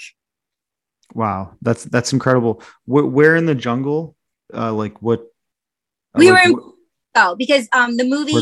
[1.13, 2.63] Wow, that's that's incredible.
[2.85, 4.15] Where, where in the jungle?
[4.55, 5.27] Uh, like what?
[6.15, 6.73] We like, were in
[7.17, 8.33] oh because um the movie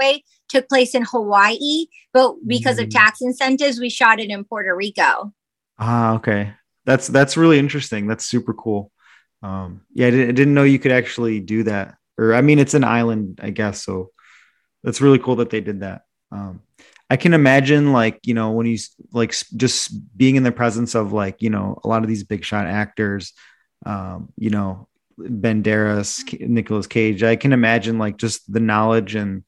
[0.00, 2.84] way took place in Hawaii, but because mm.
[2.84, 5.32] of tax incentives, we shot it in Puerto Rico.
[5.80, 6.52] Ah, okay.
[6.84, 8.06] That's that's really interesting.
[8.06, 8.92] That's super cool.
[9.42, 11.96] Um, yeah, I didn't, I didn't know you could actually do that.
[12.18, 13.82] Or I mean, it's an island, I guess.
[13.84, 14.12] So
[14.84, 16.02] that's really cool that they did that.
[16.32, 16.62] Um,
[17.10, 21.12] I can imagine like you know when he's like just being in the presence of
[21.12, 23.32] like you know a lot of these big shot actors,
[23.86, 27.24] um, you know Banderas, Nicolas Cage.
[27.24, 29.44] I can imagine like just the knowledge and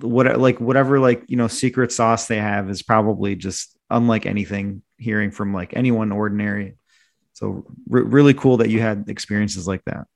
[0.00, 4.82] what like whatever like you know secret sauce they have is probably just unlike anything
[5.02, 6.76] hearing from like anyone ordinary.
[7.32, 10.06] So really cool that you had experiences like that.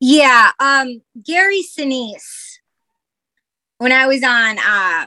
[0.00, 2.56] Yeah, um, Gary Sinise.
[3.78, 5.06] When I was on uh,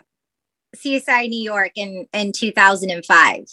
[0.76, 3.46] CSI New York in in 2005,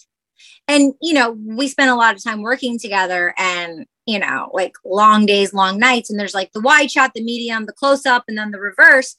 [0.69, 4.73] and you know we spent a lot of time working together, and you know like
[4.85, 8.25] long days, long nights, and there's like the wide shot, the medium, the close up,
[8.29, 9.17] and then the reverse.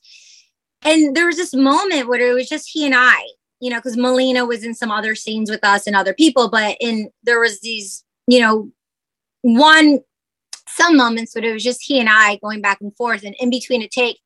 [0.84, 3.24] And there was this moment where it was just he and I,
[3.62, 6.76] you know, because Melina was in some other scenes with us and other people, but
[6.82, 8.72] in there was these, you know,
[9.44, 10.00] one
[10.68, 13.24] some moments, but it was just he and I going back and forth.
[13.24, 14.20] And in between a take,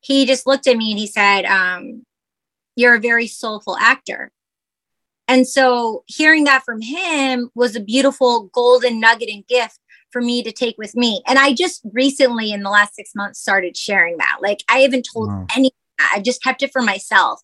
[0.00, 2.04] he just looked at me and he said, um,
[2.76, 4.32] You're a very soulful actor.
[5.28, 9.78] And so hearing that from him was a beautiful golden nugget and gift
[10.10, 11.22] for me to take with me.
[11.26, 14.38] And I just recently, in the last six months, started sharing that.
[14.42, 15.46] Like I haven't told wow.
[15.56, 17.40] any I just kept it for myself.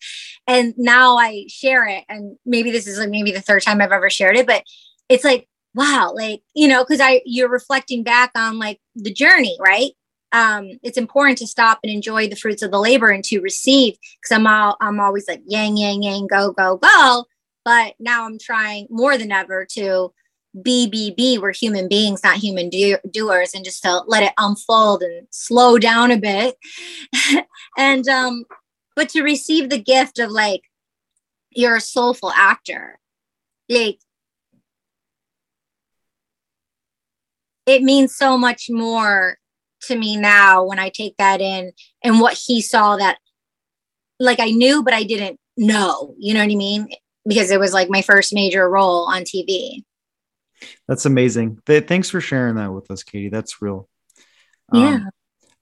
[0.47, 2.05] And now I share it.
[2.09, 4.65] And maybe this is like maybe the third time I've ever shared it, but
[5.09, 9.57] it's like, wow, like, you know, because I you're reflecting back on like the journey,
[9.61, 9.93] right?
[10.33, 13.95] Um, it's important to stop and enjoy the fruits of the labor and to receive
[14.21, 17.25] because I'm all I'm always like yang, yang, yang, go, go, go.
[17.65, 20.13] But now I'm trying more than ever to
[20.63, 21.39] be.
[21.41, 25.79] We're human beings, not human do- doers, and just to let it unfold and slow
[25.79, 26.57] down a bit.
[27.79, 28.45] and um,
[28.97, 30.63] but to receive the gift of like
[31.51, 32.99] you're a soulful actor,
[33.69, 33.99] like
[37.67, 39.39] it means so much more
[39.83, 41.73] to me now when I take that in
[42.05, 43.19] and what he saw that
[44.19, 46.15] like I knew but I didn't know.
[46.19, 46.89] You know what I mean?
[47.27, 49.83] Because it was like my first major role on TV.
[50.89, 51.61] That's amazing.
[51.67, 53.29] Thanks for sharing that with us, Katie.
[53.29, 53.89] That's real.
[54.73, 54.95] Yeah.
[54.95, 55.11] Um,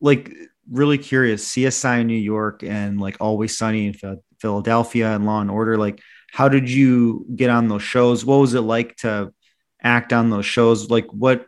[0.01, 0.33] like
[0.71, 5.51] really curious, CSI in New York and like Always Sunny in Philadelphia and Law and
[5.51, 5.77] Order.
[5.77, 8.25] Like, how did you get on those shows?
[8.25, 9.33] What was it like to
[9.83, 10.91] act on those shows?
[10.91, 11.47] Like, what,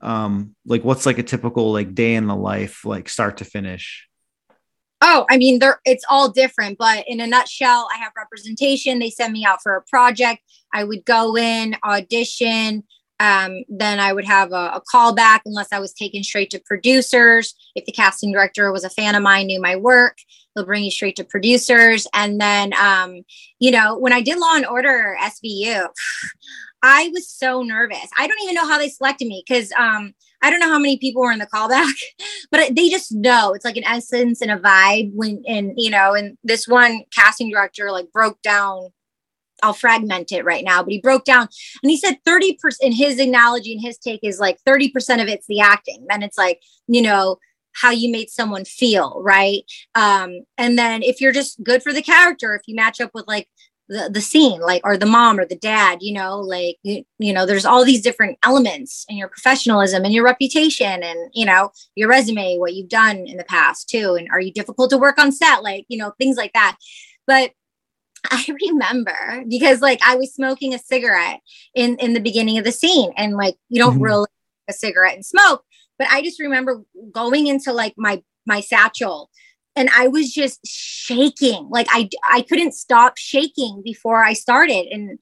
[0.00, 4.08] um, like what's like a typical like day in the life, like start to finish?
[5.04, 9.00] Oh, I mean, they're it's all different, but in a nutshell, I have representation.
[9.00, 10.42] They send me out for a project.
[10.72, 12.84] I would go in, audition,
[13.22, 17.54] um, then I would have a, a callback unless I was taken straight to producers.
[17.76, 20.18] If the casting director was a fan of mine, knew my work,
[20.54, 22.08] they'll bring you straight to producers.
[22.12, 23.22] And then, um,
[23.60, 25.86] you know, when I did Law and Order SVU,
[26.82, 28.08] I was so nervous.
[28.18, 30.98] I don't even know how they selected me because um, I don't know how many
[30.98, 31.92] people were in the callback,
[32.50, 36.14] but they just know it's like an essence and a vibe when, and you know,
[36.14, 38.90] and this one casting director like broke down
[39.62, 41.48] I'll fragment it right now, but he broke down
[41.82, 45.46] and he said 30% in his analogy and his take is like 30% of it's
[45.46, 46.04] the acting.
[46.10, 47.36] Then it's like, you know,
[47.74, 49.62] how you made someone feel, right?
[49.94, 53.26] Um, and then if you're just good for the character, if you match up with
[53.26, 53.48] like
[53.88, 57.32] the, the scene, like or the mom or the dad, you know, like you, you
[57.32, 61.70] know, there's all these different elements in your professionalism and your reputation and you know,
[61.94, 64.14] your resume, what you've done in the past too.
[64.14, 65.62] And are you difficult to work on set?
[65.62, 66.76] Like, you know, things like that.
[67.26, 67.52] But
[68.30, 71.40] I remember because like I was smoking a cigarette
[71.74, 74.04] in in the beginning of the scene and like you don't mm-hmm.
[74.04, 74.28] really
[74.68, 75.64] a cigarette and smoke
[75.98, 79.30] but I just remember going into like my my satchel
[79.76, 85.18] and I was just shaking like I I couldn't stop shaking before I started and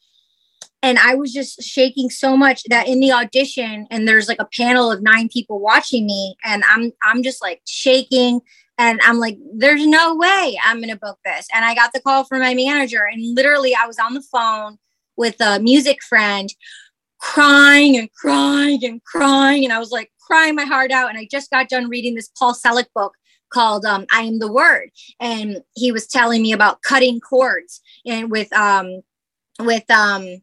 [0.82, 4.48] and I was just shaking so much that in the audition and there's like a
[4.56, 8.40] panel of nine people watching me and I'm I'm just like shaking
[8.80, 11.46] and I'm like, there's no way I'm going to book this.
[11.54, 13.04] And I got the call from my manager.
[13.04, 14.78] And literally, I was on the phone
[15.18, 16.48] with a music friend
[17.18, 19.64] crying and crying and crying.
[19.64, 21.10] And I was like crying my heart out.
[21.10, 23.12] And I just got done reading this Paul Selig book
[23.50, 24.90] called um, I Am the Word.
[25.20, 29.02] And he was telling me about cutting cords and with, um,
[29.60, 30.42] with, um,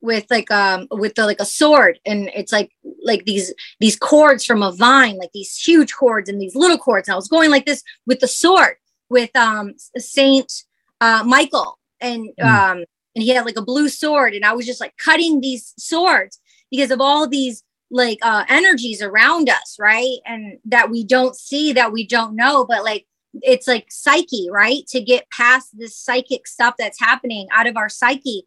[0.00, 2.70] with like um with the, like a sword and it's like
[3.02, 7.08] like these these cords from a vine like these huge cords and these little cords
[7.08, 8.76] and i was going like this with the sword
[9.10, 10.64] with um saint
[11.00, 12.44] uh michael and mm.
[12.44, 12.84] um
[13.14, 16.38] and he had like a blue sword and i was just like cutting these swords
[16.70, 21.72] because of all these like uh energies around us right and that we don't see
[21.72, 23.06] that we don't know but like
[23.42, 27.88] it's like psyche right to get past this psychic stuff that's happening out of our
[27.88, 28.46] psyche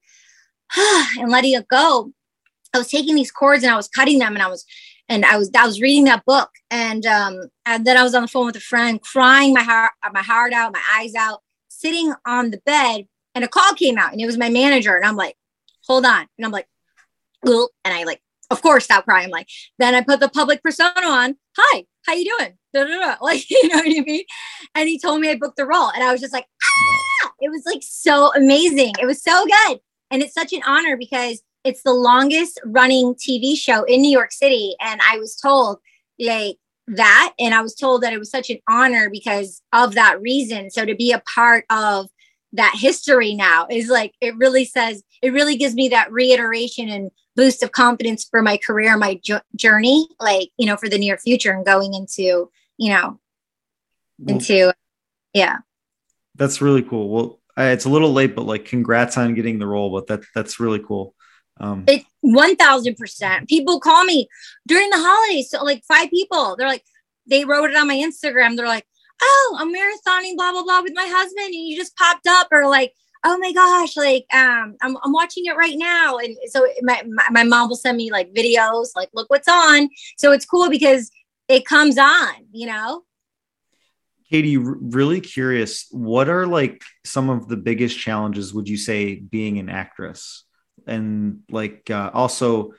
[1.17, 2.11] and letting it go.
[2.73, 4.65] I was taking these cords and I was cutting them and I was
[5.09, 8.21] and I was I was reading that book and um and then I was on
[8.21, 12.13] the phone with a friend crying my heart my heart out, my eyes out, sitting
[12.25, 15.17] on the bed and a call came out and it was my manager and I'm
[15.17, 15.35] like,
[15.85, 16.27] hold on.
[16.37, 16.67] And I'm like,
[17.43, 18.21] and I like,
[18.51, 19.29] of course, stop crying.
[19.29, 19.47] Like,
[19.79, 21.35] then I put the public persona on.
[21.57, 22.57] Hi, how you doing?
[22.73, 23.15] Da, da, da.
[23.21, 24.23] Like, you know what I mean?
[24.75, 25.89] And he told me I booked the role.
[25.89, 27.31] And I was just like, ah!
[27.39, 28.93] It was like so amazing.
[29.01, 29.79] It was so good.
[30.11, 34.31] And it's such an honor because it's the longest running TV show in New York
[34.31, 34.75] City.
[34.81, 35.79] And I was told
[36.19, 37.33] like that.
[37.39, 40.69] And I was told that it was such an honor because of that reason.
[40.69, 42.09] So to be a part of
[42.53, 47.11] that history now is like, it really says, it really gives me that reiteration and
[47.41, 51.17] boost of confidence for my career, my jo- journey, like, you know, for the near
[51.17, 53.19] future and going into, you know,
[54.27, 54.71] into,
[55.33, 55.57] yeah.
[56.35, 57.09] That's really cool.
[57.09, 59.89] Well, it's a little late, but like, congrats on getting the role.
[59.91, 61.15] But that that's really cool.
[61.59, 63.49] Um, it one thousand percent.
[63.49, 64.27] People call me
[64.67, 65.49] during the holidays.
[65.49, 66.85] So like five people, they're like,
[67.25, 68.55] they wrote it on my Instagram.
[68.55, 68.85] They're like,
[69.21, 72.67] oh, I'm marathoning blah blah blah with my husband, and you just popped up, or
[72.67, 72.93] like,
[73.23, 77.43] oh my gosh, like um, I'm I'm watching it right now, and so my my,
[77.43, 79.89] mom will send me like videos, like look what's on.
[80.17, 81.11] So it's cool because
[81.47, 83.03] it comes on, you know.
[84.29, 89.59] Katie, really curious, what are like some of the biggest challenges would you say being
[89.59, 90.45] an actress?
[90.87, 92.71] And like uh, also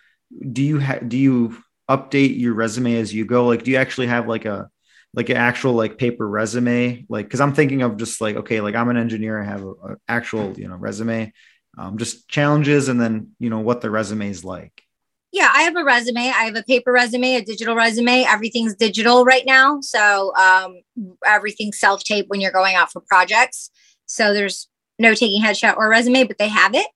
[0.51, 3.47] do you ha- do you update your resume as you go?
[3.47, 4.71] Like do you actually have like a
[5.15, 7.05] like an actual like paper resume?
[7.09, 9.97] Like cuz I'm thinking of just like okay, like I'm an engineer, I have an
[10.09, 11.33] actual, you know, resume.
[11.79, 14.83] Um, just challenges and then, you know, what the resume is like
[15.33, 16.21] yeah, I have a resume.
[16.21, 18.25] I have a paper resume, a digital resume.
[18.25, 19.81] Everything's digital right now.
[19.81, 20.83] So um,
[21.25, 23.71] everything's self tape when you're going out for projects.
[24.05, 26.87] So there's no taking headshot or resume, but they have it.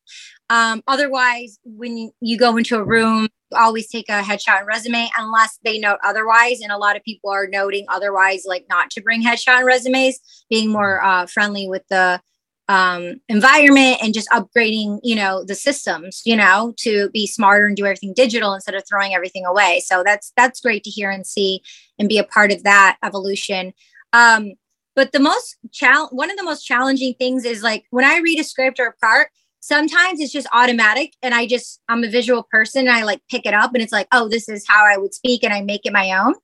[0.50, 5.58] Um, otherwise, when you go into a room always take a headshot and resume unless
[5.64, 6.60] they note otherwise.
[6.60, 10.20] And a lot of people are noting otherwise, like not to bring headshot and resumes,
[10.50, 12.20] being more uh, friendly with the
[12.68, 17.76] um, environment and just upgrading, you know, the systems, you know, to be smarter and
[17.76, 19.82] do everything digital instead of throwing everything away.
[19.84, 21.60] So that's that's great to hear and see
[21.98, 23.72] and be a part of that evolution.
[24.12, 24.54] Um,
[24.96, 28.40] but the most challenge, one of the most challenging things is like when I read
[28.40, 29.28] a script or a part,
[29.66, 33.46] sometimes it's just automatic and I just I'm a visual person and I like pick
[33.46, 35.80] it up and it's like, oh, this is how I would speak and I make
[35.84, 36.34] it my own.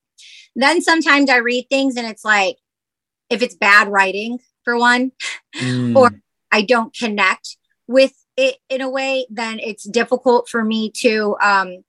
[0.56, 2.56] Then sometimes I read things and it's like
[3.30, 5.12] if it's bad writing for one,
[5.56, 5.94] mm.
[5.96, 6.10] or
[6.50, 7.56] I don't connect
[7.86, 11.84] with it in a way, then it's difficult for me to um,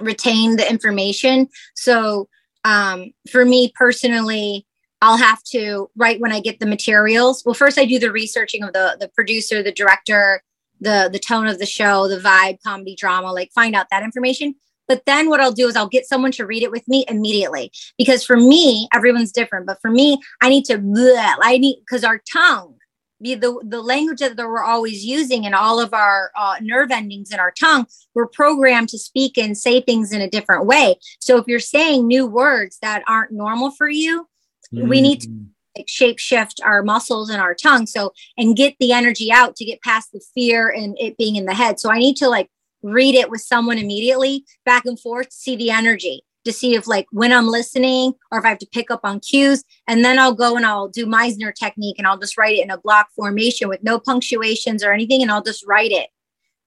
[0.00, 1.48] retain the information.
[1.74, 2.30] So
[2.64, 4.66] um, for me personally,
[5.02, 7.42] I'll have to write when I get the materials.
[7.44, 10.42] Well, first I do the researching of the the producer, the director,
[10.82, 14.54] the the tone of the show, the vibe, comedy, drama, like find out that information.
[14.88, 17.72] But then what I'll do is I'll get someone to read it with me immediately
[17.96, 19.66] because for me, everyone's different.
[19.66, 22.74] But for me, I need to, bleh, I need, because our tongue,
[23.20, 27.38] the, the, language that we're always using and all of our uh, nerve endings in
[27.38, 30.96] our tongue, we're programmed to speak and say things in a different way.
[31.20, 34.26] So if you're saying new words that aren't normal for you,
[34.74, 34.88] mm.
[34.88, 35.46] we need to mm.
[35.46, 35.51] like
[35.86, 37.86] shape shift our muscles and our tongue.
[37.86, 41.46] So, and get the energy out to get past the fear and it being in
[41.46, 41.80] the head.
[41.80, 42.50] So I need to like
[42.82, 47.06] read it with someone immediately back and forth see the energy to see if like
[47.12, 49.62] when I'm listening or if I have to pick up on cues.
[49.86, 52.70] And then I'll go and I'll do Meisner technique and I'll just write it in
[52.70, 55.22] a block formation with no punctuations or anything.
[55.22, 56.08] And I'll just write it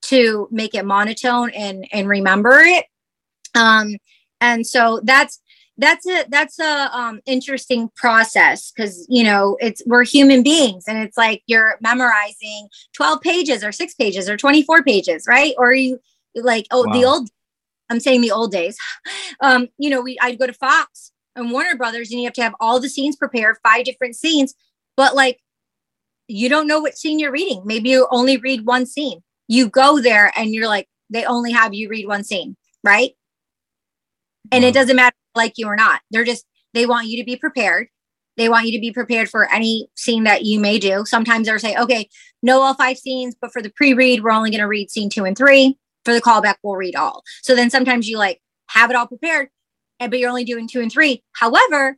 [0.02, 2.86] to make it monotone and and remember it.
[3.54, 3.96] Um,
[4.40, 5.40] and so that's
[5.78, 10.98] that's a that's a um, interesting process because you know it's we're human beings and
[10.98, 15.54] it's like you're memorizing 12 pages or six pages or 24 pages right?
[15.58, 15.98] Or you
[16.34, 16.92] like oh wow.
[16.92, 17.28] the old
[17.88, 18.76] i'm saying the old days.
[19.40, 22.42] Um you know we i'd go to fox and warner brothers and you have to
[22.42, 24.54] have all the scenes prepared five different scenes
[24.96, 25.40] but like
[26.28, 27.62] you don't know what scene you're reading.
[27.64, 29.22] Maybe you only read one scene.
[29.46, 32.56] You go there and you're like they only have you read one scene
[32.86, 33.12] right?
[34.52, 36.00] And it doesn't matter like you or not.
[36.10, 37.88] They're just, they want you to be prepared.
[38.36, 41.04] They want you to be prepared for any scene that you may do.
[41.06, 42.08] Sometimes they'll say, okay,
[42.42, 45.08] no all five scenes, but for the pre read, we're only going to read scene
[45.08, 45.78] two and three.
[46.04, 47.24] For the callback, we'll read all.
[47.42, 49.48] So then sometimes you like have it all prepared,
[49.98, 51.22] but you're only doing two and three.
[51.32, 51.96] However,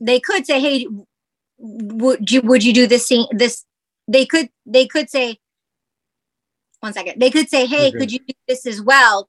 [0.00, 0.86] they could say, hey,
[1.62, 3.64] would you would you do this scene this
[4.08, 5.38] they could they could say
[6.80, 7.98] one second they could say hey okay.
[7.98, 9.28] could you do this as well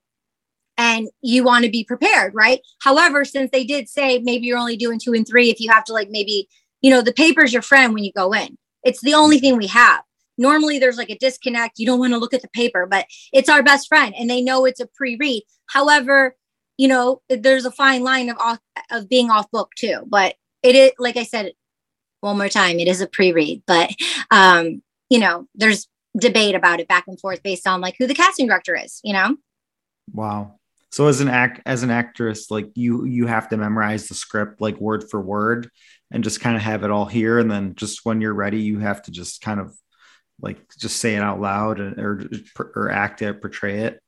[0.77, 2.61] and you want to be prepared, right?
[2.81, 5.83] However, since they did say maybe you're only doing two and three, if you have
[5.85, 6.47] to like maybe,
[6.81, 8.57] you know, the paper's your friend when you go in.
[8.83, 10.01] It's the only thing we have.
[10.37, 11.79] Normally there's like a disconnect.
[11.79, 14.41] You don't want to look at the paper, but it's our best friend and they
[14.41, 15.43] know it's a pre-read.
[15.67, 16.35] However,
[16.77, 18.59] you know, there's a fine line of off
[18.91, 20.03] of being off book too.
[20.07, 21.53] But it is like I said
[22.21, 23.91] one more time, it is a pre-read, but
[24.31, 28.13] um, you know, there's debate about it back and forth based on like who the
[28.13, 29.35] casting director is, you know?
[30.11, 30.59] Wow.
[30.93, 34.61] So as an act as an actress, like you you have to memorize the script
[34.61, 35.71] like word for word
[36.11, 37.39] and just kind of have it all here.
[37.39, 39.75] And then just when you're ready, you have to just kind of
[40.39, 42.29] like just say it out loud or
[42.75, 43.99] or act it, portray it.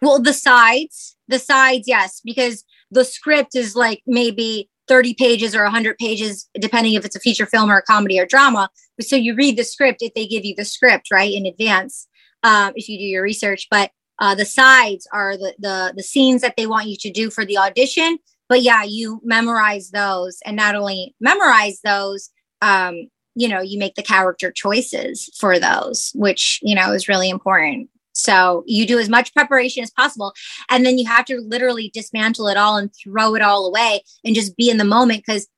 [0.00, 5.64] Well, the sides, the sides, yes, because the script is like maybe 30 pages or
[5.64, 8.70] 100 pages, depending if it's a feature film or a comedy or drama.
[9.02, 12.08] So you read the script if they give you the script, right, in advance,
[12.42, 13.68] um, if you do your research.
[13.70, 17.30] But uh, the sides are the, the the scenes that they want you to do
[17.30, 18.18] for the audition.
[18.48, 23.94] But yeah, you memorize those, and not only memorize those, um, you know, you make
[23.94, 27.88] the character choices for those, which you know is really important.
[28.14, 30.34] So you do as much preparation as possible,
[30.70, 34.34] and then you have to literally dismantle it all and throw it all away and
[34.34, 35.48] just be in the moment because,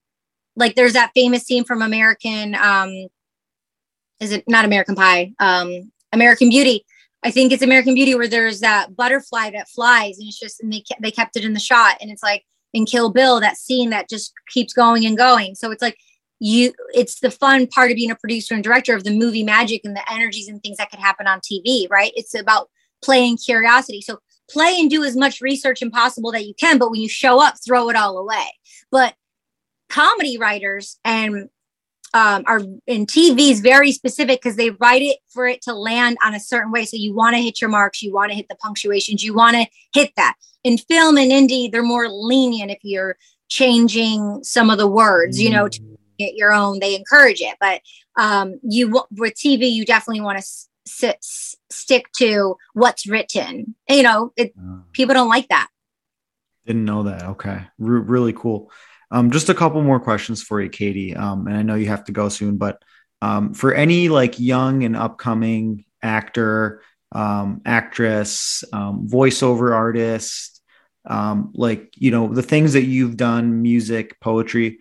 [0.55, 2.55] like, there's that famous scene from American.
[2.55, 3.09] Um,
[4.21, 5.33] is it not American Pie?
[5.41, 6.87] Um, American Beauty
[7.25, 10.73] I think it's American Beauty where there's that butterfly that flies and it's just and
[10.73, 12.45] they they kept it in the shot and it's like
[12.75, 15.55] in Kill Bill that scene that just keeps going and going.
[15.55, 15.97] So it's like
[16.39, 19.81] you it's the fun part of being a producer and director of the movie magic
[19.85, 22.13] and the energies and things that could happen on TV, right?
[22.15, 22.69] It's about
[23.03, 24.03] playing curiosity.
[24.03, 24.19] So
[24.51, 27.41] play and do as much research and possible that you can, but when you show
[27.41, 28.47] up, throw it all away.
[28.91, 29.15] But
[29.89, 31.49] comedy writers and
[32.15, 36.17] um, are in TV is very specific because they write it for it to land
[36.25, 36.85] on a certain way.
[36.85, 39.57] So you want to hit your marks, you want to hit the punctuations, you want
[39.57, 40.37] to hit that.
[40.63, 43.17] In film and indie, they're more lenient if you're
[43.49, 45.97] changing some of the words, you know, to mm.
[46.19, 46.79] get your own.
[46.79, 47.83] They encourage it, but
[48.17, 53.75] um, you with TV, you definitely want to s- stick to what's written.
[53.89, 55.69] You know, it, uh, people don't like that.
[56.65, 57.25] Didn't know that.
[57.25, 57.57] Okay.
[57.57, 58.71] R- really cool.
[59.11, 61.15] Um, just a couple more questions for you, Katie.
[61.15, 62.83] Um, and I know you have to go soon, but
[63.23, 66.83] um, for any like young and upcoming actor,
[67.13, 70.61] um, actress, um, voiceover artist,
[71.07, 74.79] um, like you know the things that you've done, music, poetry,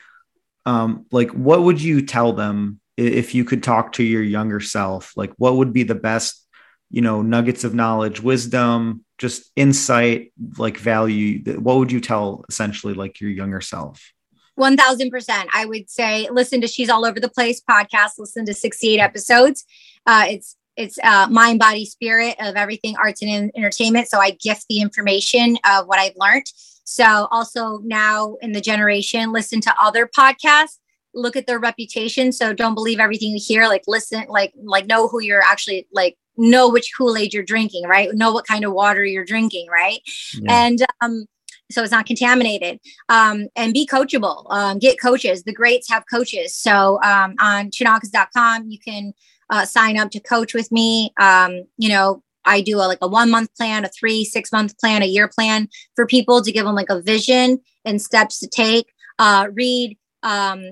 [0.66, 5.14] like what would you tell them if you could talk to your younger self?
[5.16, 6.46] Like what would be the best,
[6.92, 11.44] you know, nuggets of knowledge, wisdom, just insight, like value?
[11.60, 14.14] What would you tell essentially like your younger self?
[14.60, 15.48] 1000%.
[15.54, 19.66] I would say listen to She's All Over the Place podcast, listen to 68 episodes.
[20.06, 24.08] Uh, it's it's uh, mind, body, spirit of everything arts and entertainment.
[24.10, 26.48] So I gift the information of what I've learned.
[26.84, 30.80] So also now in the generation, listen to other podcasts,
[31.14, 32.32] look at their reputation.
[32.32, 33.68] So don't believe everything you hear.
[33.68, 38.14] Like listen, like like know who you're actually like know which Kool-Aid you're drinking, right?
[38.14, 40.00] Know what kind of water you're drinking, right?
[40.34, 40.66] Yeah.
[40.66, 41.26] And um,
[41.72, 42.80] so it's not contaminated.
[43.10, 45.44] Um, and be coachable um, get coaches.
[45.44, 46.56] The greats have coaches.
[46.56, 49.14] So um, on chonacas.com you can
[49.50, 51.12] uh, sign up to coach with me.
[51.20, 54.78] Um, you know i do a, like a one month plan a three six month
[54.78, 58.48] plan a year plan for people to give them like a vision and steps to
[58.48, 58.88] take.
[59.20, 60.72] Uh, read um,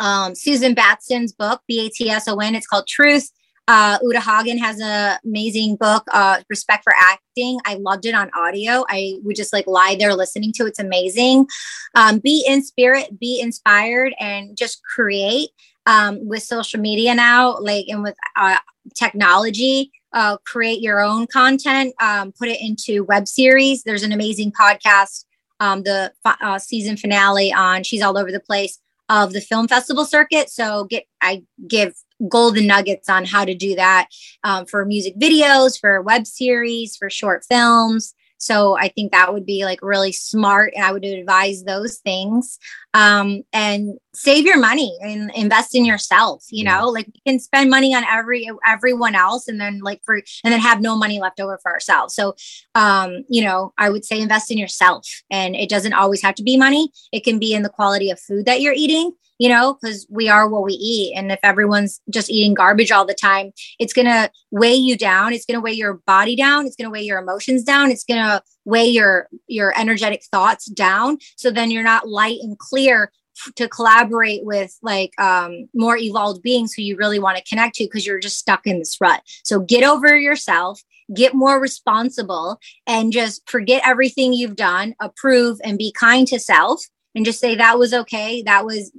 [0.00, 3.30] um, susan batson's book b-a-t-s-o-n it's called truth
[3.68, 7.60] uh, Uta Hagen has an amazing book, uh, Respect for Acting.
[7.66, 8.84] I loved it on audio.
[8.88, 10.70] I would just like lie there listening to it.
[10.70, 11.46] It's amazing.
[11.94, 15.50] Um, be in spirit, be inspired, and just create
[15.84, 18.56] um, with social media now, like and with uh,
[18.94, 19.92] technology.
[20.14, 23.82] Uh, create your own content, um, put it into web series.
[23.82, 25.26] There's an amazing podcast,
[25.60, 28.78] um, the uh, season finale on She's All Over the Place
[29.10, 30.48] of the film festival circuit.
[30.48, 31.92] So get I give
[32.26, 34.08] golden nuggets on how to do that
[34.44, 38.14] um, for music videos, for web series, for short films.
[38.38, 40.72] So I think that would be like really smart.
[40.74, 42.58] And I would advise those things.
[42.94, 46.44] Um, and save your money and invest in yourself.
[46.50, 46.78] You yeah.
[46.78, 50.52] know, like we can spend money on every everyone else and then like for and
[50.52, 52.14] then have no money left over for ourselves.
[52.14, 52.34] So
[52.74, 55.06] um, you know, I would say invest in yourself.
[55.30, 56.90] And it doesn't always have to be money.
[57.12, 60.28] It can be in the quality of food that you're eating you know, because we
[60.28, 61.14] are what we eat.
[61.16, 65.32] And if everyone's just eating garbage all the time, it's going to weigh you down.
[65.32, 66.66] It's going to weigh your body down.
[66.66, 67.90] It's going to weigh your emotions down.
[67.90, 71.18] It's going to weigh your your energetic thoughts down.
[71.36, 73.10] So then you're not light and clear
[73.54, 77.84] to collaborate with like um, more evolved beings who you really want to connect to
[77.84, 79.22] because you're just stuck in this rut.
[79.44, 80.82] So get over yourself,
[81.14, 86.82] get more responsible, and just forget everything you've done, approve, and be kind to self
[87.14, 88.42] and just say that was okay.
[88.42, 88.92] That was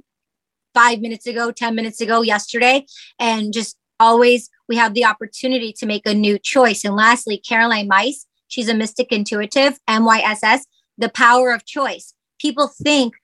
[0.74, 2.86] five minutes ago, 10 minutes ago, yesterday,
[3.18, 6.84] and just always we have the opportunity to make a new choice.
[6.84, 10.66] And lastly, Caroline Myss, she's a mystic intuitive, MYSS,
[10.98, 12.12] the power of choice.
[12.38, 13.14] People think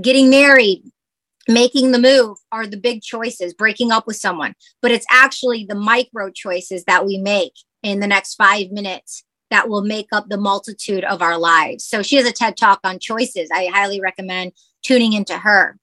[0.00, 0.82] getting married,
[1.48, 5.74] making the move are the big choices, breaking up with someone, but it's actually the
[5.74, 10.38] micro choices that we make in the next five minutes that will make up the
[10.38, 11.84] multitude of our lives.
[11.84, 13.50] So she has a TED talk on choices.
[13.52, 15.78] I highly recommend tuning into her.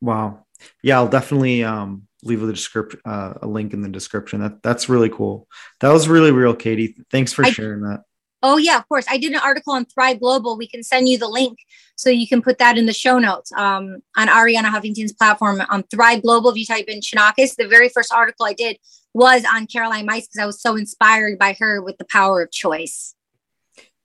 [0.00, 0.44] Wow.
[0.82, 4.40] Yeah, I'll definitely um, leave a description, uh, a link in the description.
[4.40, 5.46] That that's really cool.
[5.80, 6.96] That was really real, Katie.
[7.10, 8.02] Thanks for I, sharing that.
[8.42, 9.06] Oh yeah, of course.
[9.08, 10.58] I did an article on Thrive Global.
[10.58, 11.58] We can send you the link
[11.96, 15.82] so you can put that in the show notes um, on Arianna Huffington's platform on
[15.84, 16.50] Thrive Global.
[16.50, 18.78] If you type in Chonacas, the very first article I did
[19.14, 22.50] was on Caroline Myss because I was so inspired by her with the power of
[22.50, 23.14] choice.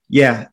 [0.07, 0.47] Yeah,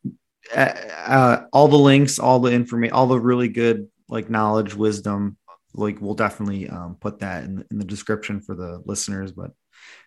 [0.54, 5.36] uh, all the links, all the information, all the really good like knowledge, wisdom,
[5.76, 9.32] like we'll definitely um, put that in, in the description for the listeners.
[9.32, 9.52] But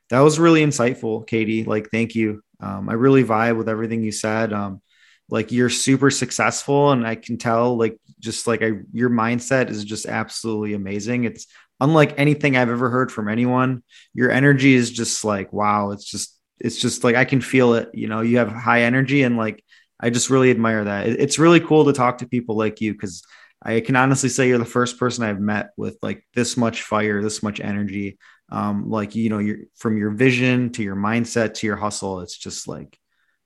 [0.09, 1.63] that was really insightful, Katie.
[1.63, 2.41] Like, thank you.
[2.59, 4.51] Um, I really vibe with everything you said.
[4.51, 4.81] Um,
[5.29, 9.85] like you're super successful, and I can tell, like, just like I, your mindset is
[9.85, 11.25] just absolutely amazing.
[11.25, 11.45] It's
[11.79, 13.83] unlike anything I've ever heard from anyone.
[14.13, 15.91] Your energy is just like, wow.
[15.91, 17.89] It's just, it's just like I can feel it.
[17.93, 19.63] You know, you have high energy, and like
[19.99, 21.07] I just really admire that.
[21.07, 23.23] It, it's really cool to talk to people like you because
[23.61, 27.21] I can honestly say you're the first person I've met with like this much fire,
[27.21, 28.17] this much energy.
[28.51, 32.21] Um, like you know, you're from your vision to your mindset to your hustle.
[32.21, 32.97] It's just like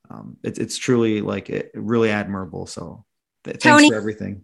[0.09, 2.68] um, it's it's truly like it, really admirable.
[2.68, 3.05] So
[3.43, 4.43] th- thanks Tony, for everything.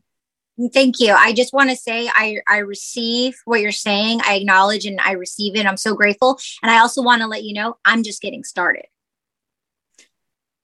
[0.74, 1.14] Thank you.
[1.14, 4.22] I just want to say I I receive what you're saying.
[4.26, 5.66] I acknowledge and I receive it.
[5.66, 6.40] I'm so grateful.
[6.64, 8.86] And I also want to let you know I'm just getting started.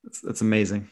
[0.04, 0.90] That's, that's amazing.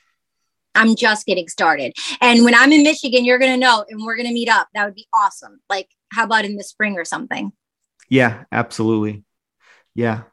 [0.76, 1.94] I'm just getting started.
[2.22, 4.68] And when I'm in Michigan, you're going to know and we're going to meet up.
[4.74, 5.60] That would be awesome.
[5.70, 7.52] Like, how about in the spring or something?
[8.10, 9.24] Yeah, absolutely.
[9.96, 10.24] Yeah.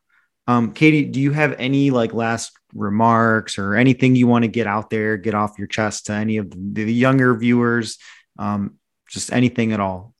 [0.46, 4.66] Um, Katie, do you have any like last remarks or anything you want to get
[4.66, 7.98] out there, get off your chest to any of the, younger viewers?
[8.38, 8.78] Um,
[9.08, 10.14] just anything at all.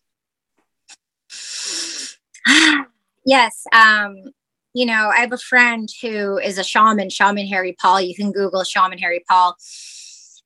[3.27, 3.65] yes.
[3.73, 4.17] Um,
[4.73, 8.01] you know, I have a friend who is a shaman, Shaman Harry Paul.
[8.01, 9.57] You can Google Shaman Harry Paul.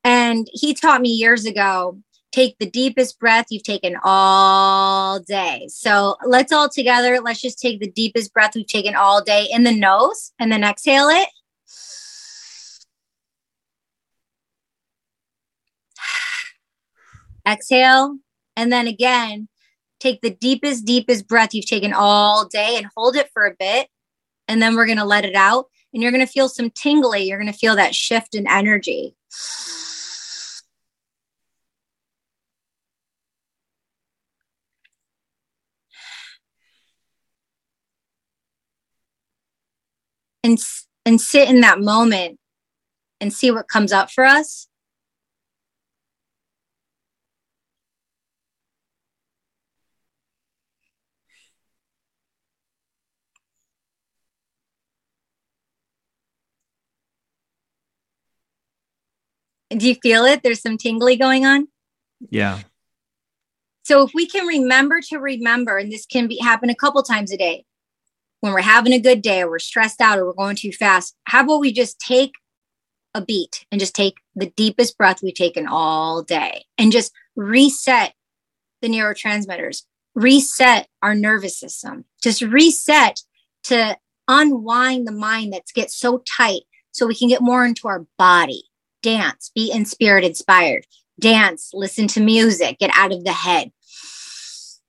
[0.05, 1.98] And he taught me years ago
[2.30, 5.66] take the deepest breath you've taken all day.
[5.68, 9.62] So let's all together, let's just take the deepest breath we've taken all day in
[9.62, 11.28] the nose and then exhale it.
[17.46, 18.18] exhale.
[18.57, 19.48] And then again,
[20.00, 23.88] take the deepest, deepest breath you've taken all day and hold it for a bit.
[24.48, 25.66] And then we're going to let it out.
[25.92, 27.24] And you're going to feel some tingly.
[27.24, 29.14] You're going to feel that shift in energy.
[40.45, 40.59] And,
[41.07, 42.38] and sit in that moment
[43.18, 44.68] and see what comes up for us.
[59.70, 60.42] Do you feel it?
[60.42, 61.68] There's some tingly going on.
[62.28, 62.61] Yeah.
[63.84, 67.32] So if we can remember to remember, and this can be happen a couple times
[67.32, 67.64] a day,
[68.45, 71.16] when we're having a good day or we're stressed out or we're going too fast,
[71.24, 72.32] how about we just take
[73.14, 78.12] a beat and just take the deepest breath we've taken all day and just reset
[78.82, 79.84] the neurotransmitters,
[80.14, 83.22] reset our nervous system, just reset
[83.62, 83.97] to
[84.28, 88.64] unwind the mind that gets so tight so we can get more into our body
[89.03, 90.84] dance, be in spirit inspired,
[91.18, 93.72] dance, listen to music, get out of the head.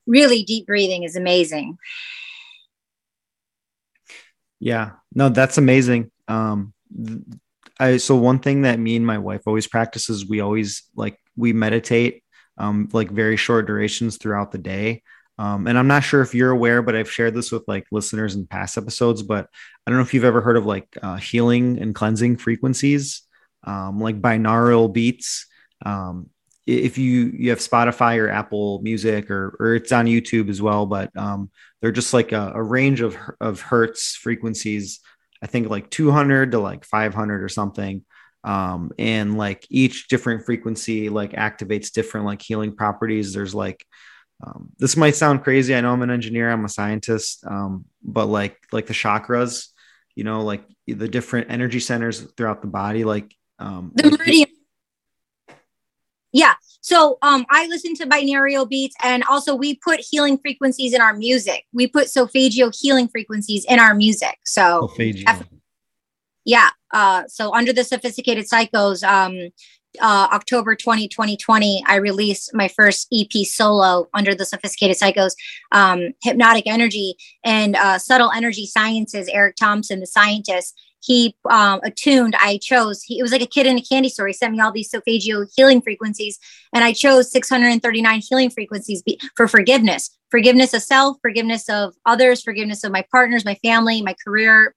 [0.05, 1.77] Really deep breathing is amazing.
[4.59, 6.11] Yeah, no, that's amazing.
[6.27, 6.73] Um,
[7.79, 11.53] I, so one thing that me and my wife always practices, we always like, we
[11.53, 12.23] meditate,
[12.57, 15.03] um, like very short durations throughout the day.
[15.37, 18.35] Um, and I'm not sure if you're aware, but I've shared this with like listeners
[18.35, 19.47] in past episodes, but
[19.85, 23.23] I don't know if you've ever heard of like uh, healing and cleansing frequencies
[23.65, 25.47] um, like binaural beats.
[25.85, 26.29] Um,
[26.65, 30.85] if you you have Spotify or Apple Music or or it's on YouTube as well,
[30.85, 31.51] but um,
[31.81, 34.99] they're just like a, a range of of hertz frequencies.
[35.41, 38.03] I think like 200 to like 500 or something.
[38.43, 43.33] Um, and like each different frequency like activates different like healing properties.
[43.33, 43.85] There's like
[44.43, 45.73] um, this might sound crazy.
[45.75, 49.67] I know I'm an engineer, I'm a scientist, um, but like like the chakras,
[50.15, 54.49] you know, like the different energy centers throughout the body, like um, the meridian.
[56.35, 56.55] Yeah.
[56.81, 61.13] So um, I listen to binaural beats, and also we put healing frequencies in our
[61.13, 61.63] music.
[61.71, 64.37] We put solfeggio healing frequencies in our music.
[64.43, 64.89] So
[66.43, 66.69] yeah.
[66.91, 69.49] Uh, so under the sophisticated psychos, um,
[70.01, 75.35] uh, October 20, 2020, I released my first EP solo under the Sophisticated Psychos,
[75.71, 77.15] um, Hypnotic Energy
[77.45, 79.29] and uh, Subtle Energy Sciences.
[79.29, 83.67] Eric Thompson, the scientist, he um, attuned, I chose, he, it was like a kid
[83.67, 84.27] in a candy store.
[84.27, 86.39] He sent me all these solfeggio healing frequencies,
[86.73, 92.41] and I chose 639 healing frequencies be, for forgiveness forgiveness of self, forgiveness of others,
[92.41, 94.75] forgiveness of my partners, my family, my career.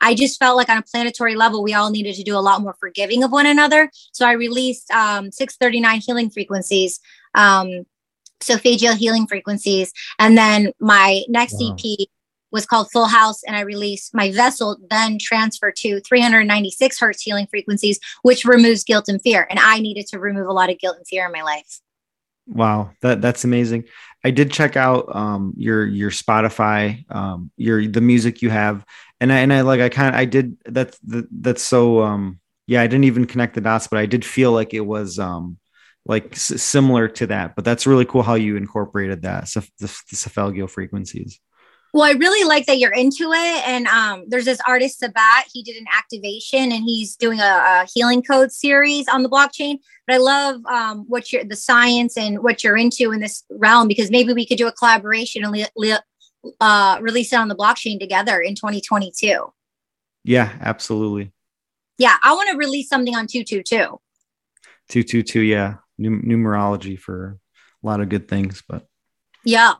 [0.00, 2.60] I just felt like on a planetary level, we all needed to do a lot
[2.60, 3.90] more forgiving of one another.
[4.12, 6.98] So I released um, 639 healing frequencies.
[7.34, 7.86] Um,
[8.40, 9.92] solfeggio healing frequencies.
[10.18, 11.76] And then my next wow.
[11.78, 12.08] EP
[12.52, 17.46] was called Full House, and I released my vessel, then transferred to 396 hertz healing
[17.48, 19.46] frequencies, which removes guilt and fear.
[19.50, 21.80] And I needed to remove a lot of guilt and fear in my life.
[22.46, 23.84] Wow, that that's amazing.
[24.24, 28.84] I did check out um, your your Spotify, um, your the music you have,
[29.20, 32.82] and I and I like I kind of I did that's that's so um, yeah
[32.82, 35.58] I didn't even connect the dots, but I did feel like it was um,
[36.06, 37.54] like s- similar to that.
[37.54, 39.48] But that's really cool how you incorporated that
[39.78, 40.16] the, the
[40.66, 41.38] frequencies.
[41.92, 43.68] Well, I really like that you're into it.
[43.68, 45.46] And um, there's this artist, Sabat.
[45.52, 49.78] He did an activation and he's doing a, a healing code series on the blockchain.
[50.06, 53.88] But I love um, what you're the science and what you're into in this realm
[53.88, 56.00] because maybe we could do a collaboration and
[56.60, 59.52] uh, release it on the blockchain together in 2022.
[60.24, 61.32] Yeah, absolutely.
[61.98, 64.00] Yeah, I want to release something on 222.
[64.88, 65.74] 222, yeah.
[65.98, 67.38] Num- numerology for
[67.82, 68.86] a lot of good things, but
[69.44, 69.74] yeah.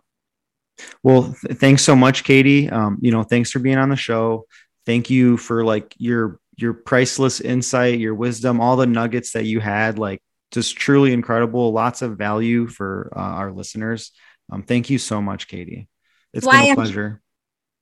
[1.02, 2.69] Well, th- thanks so much, Katie.
[2.69, 4.47] Um, you know, thanks for being on the show.
[4.86, 9.61] Thank you for like your your priceless insight, your wisdom, all the nuggets that you
[9.61, 9.98] had.
[9.98, 11.73] Like, just truly incredible.
[11.73, 14.12] Lots of value for uh, our listeners.
[14.51, 15.89] Um, thank you so much, Katie.
[16.32, 17.23] It's Why been a pleasure.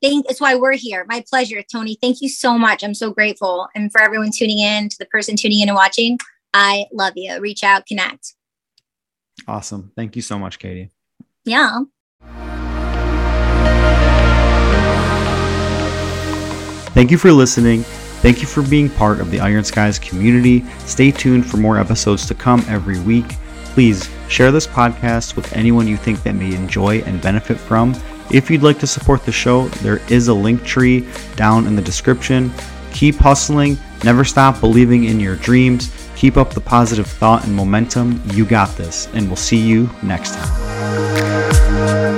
[0.03, 1.05] thank it's why we're here.
[1.09, 1.97] My pleasure, Tony.
[2.01, 2.85] Thank you so much.
[2.85, 3.69] I'm so grateful.
[3.75, 6.19] And for everyone tuning in, to the person tuning in and watching,
[6.55, 7.41] I love you.
[7.41, 8.35] Reach out, connect.
[9.47, 9.93] Awesome.
[9.97, 10.91] Thank you so much, Katie.
[11.45, 11.81] Yeah.
[16.95, 17.85] Thank you for listening.
[18.21, 20.65] Thank you for being part of the Iron Skies community.
[20.81, 23.37] Stay tuned for more episodes to come every week.
[23.75, 27.95] Please share this podcast with anyone you think that may enjoy and benefit from.
[28.33, 31.83] If you'd like to support the show, there is a link tree down in the
[31.83, 32.53] description.
[32.93, 38.21] Keep hustling, never stop believing in your dreams, keep up the positive thought and momentum.
[38.33, 42.18] You got this, and we'll see you next time.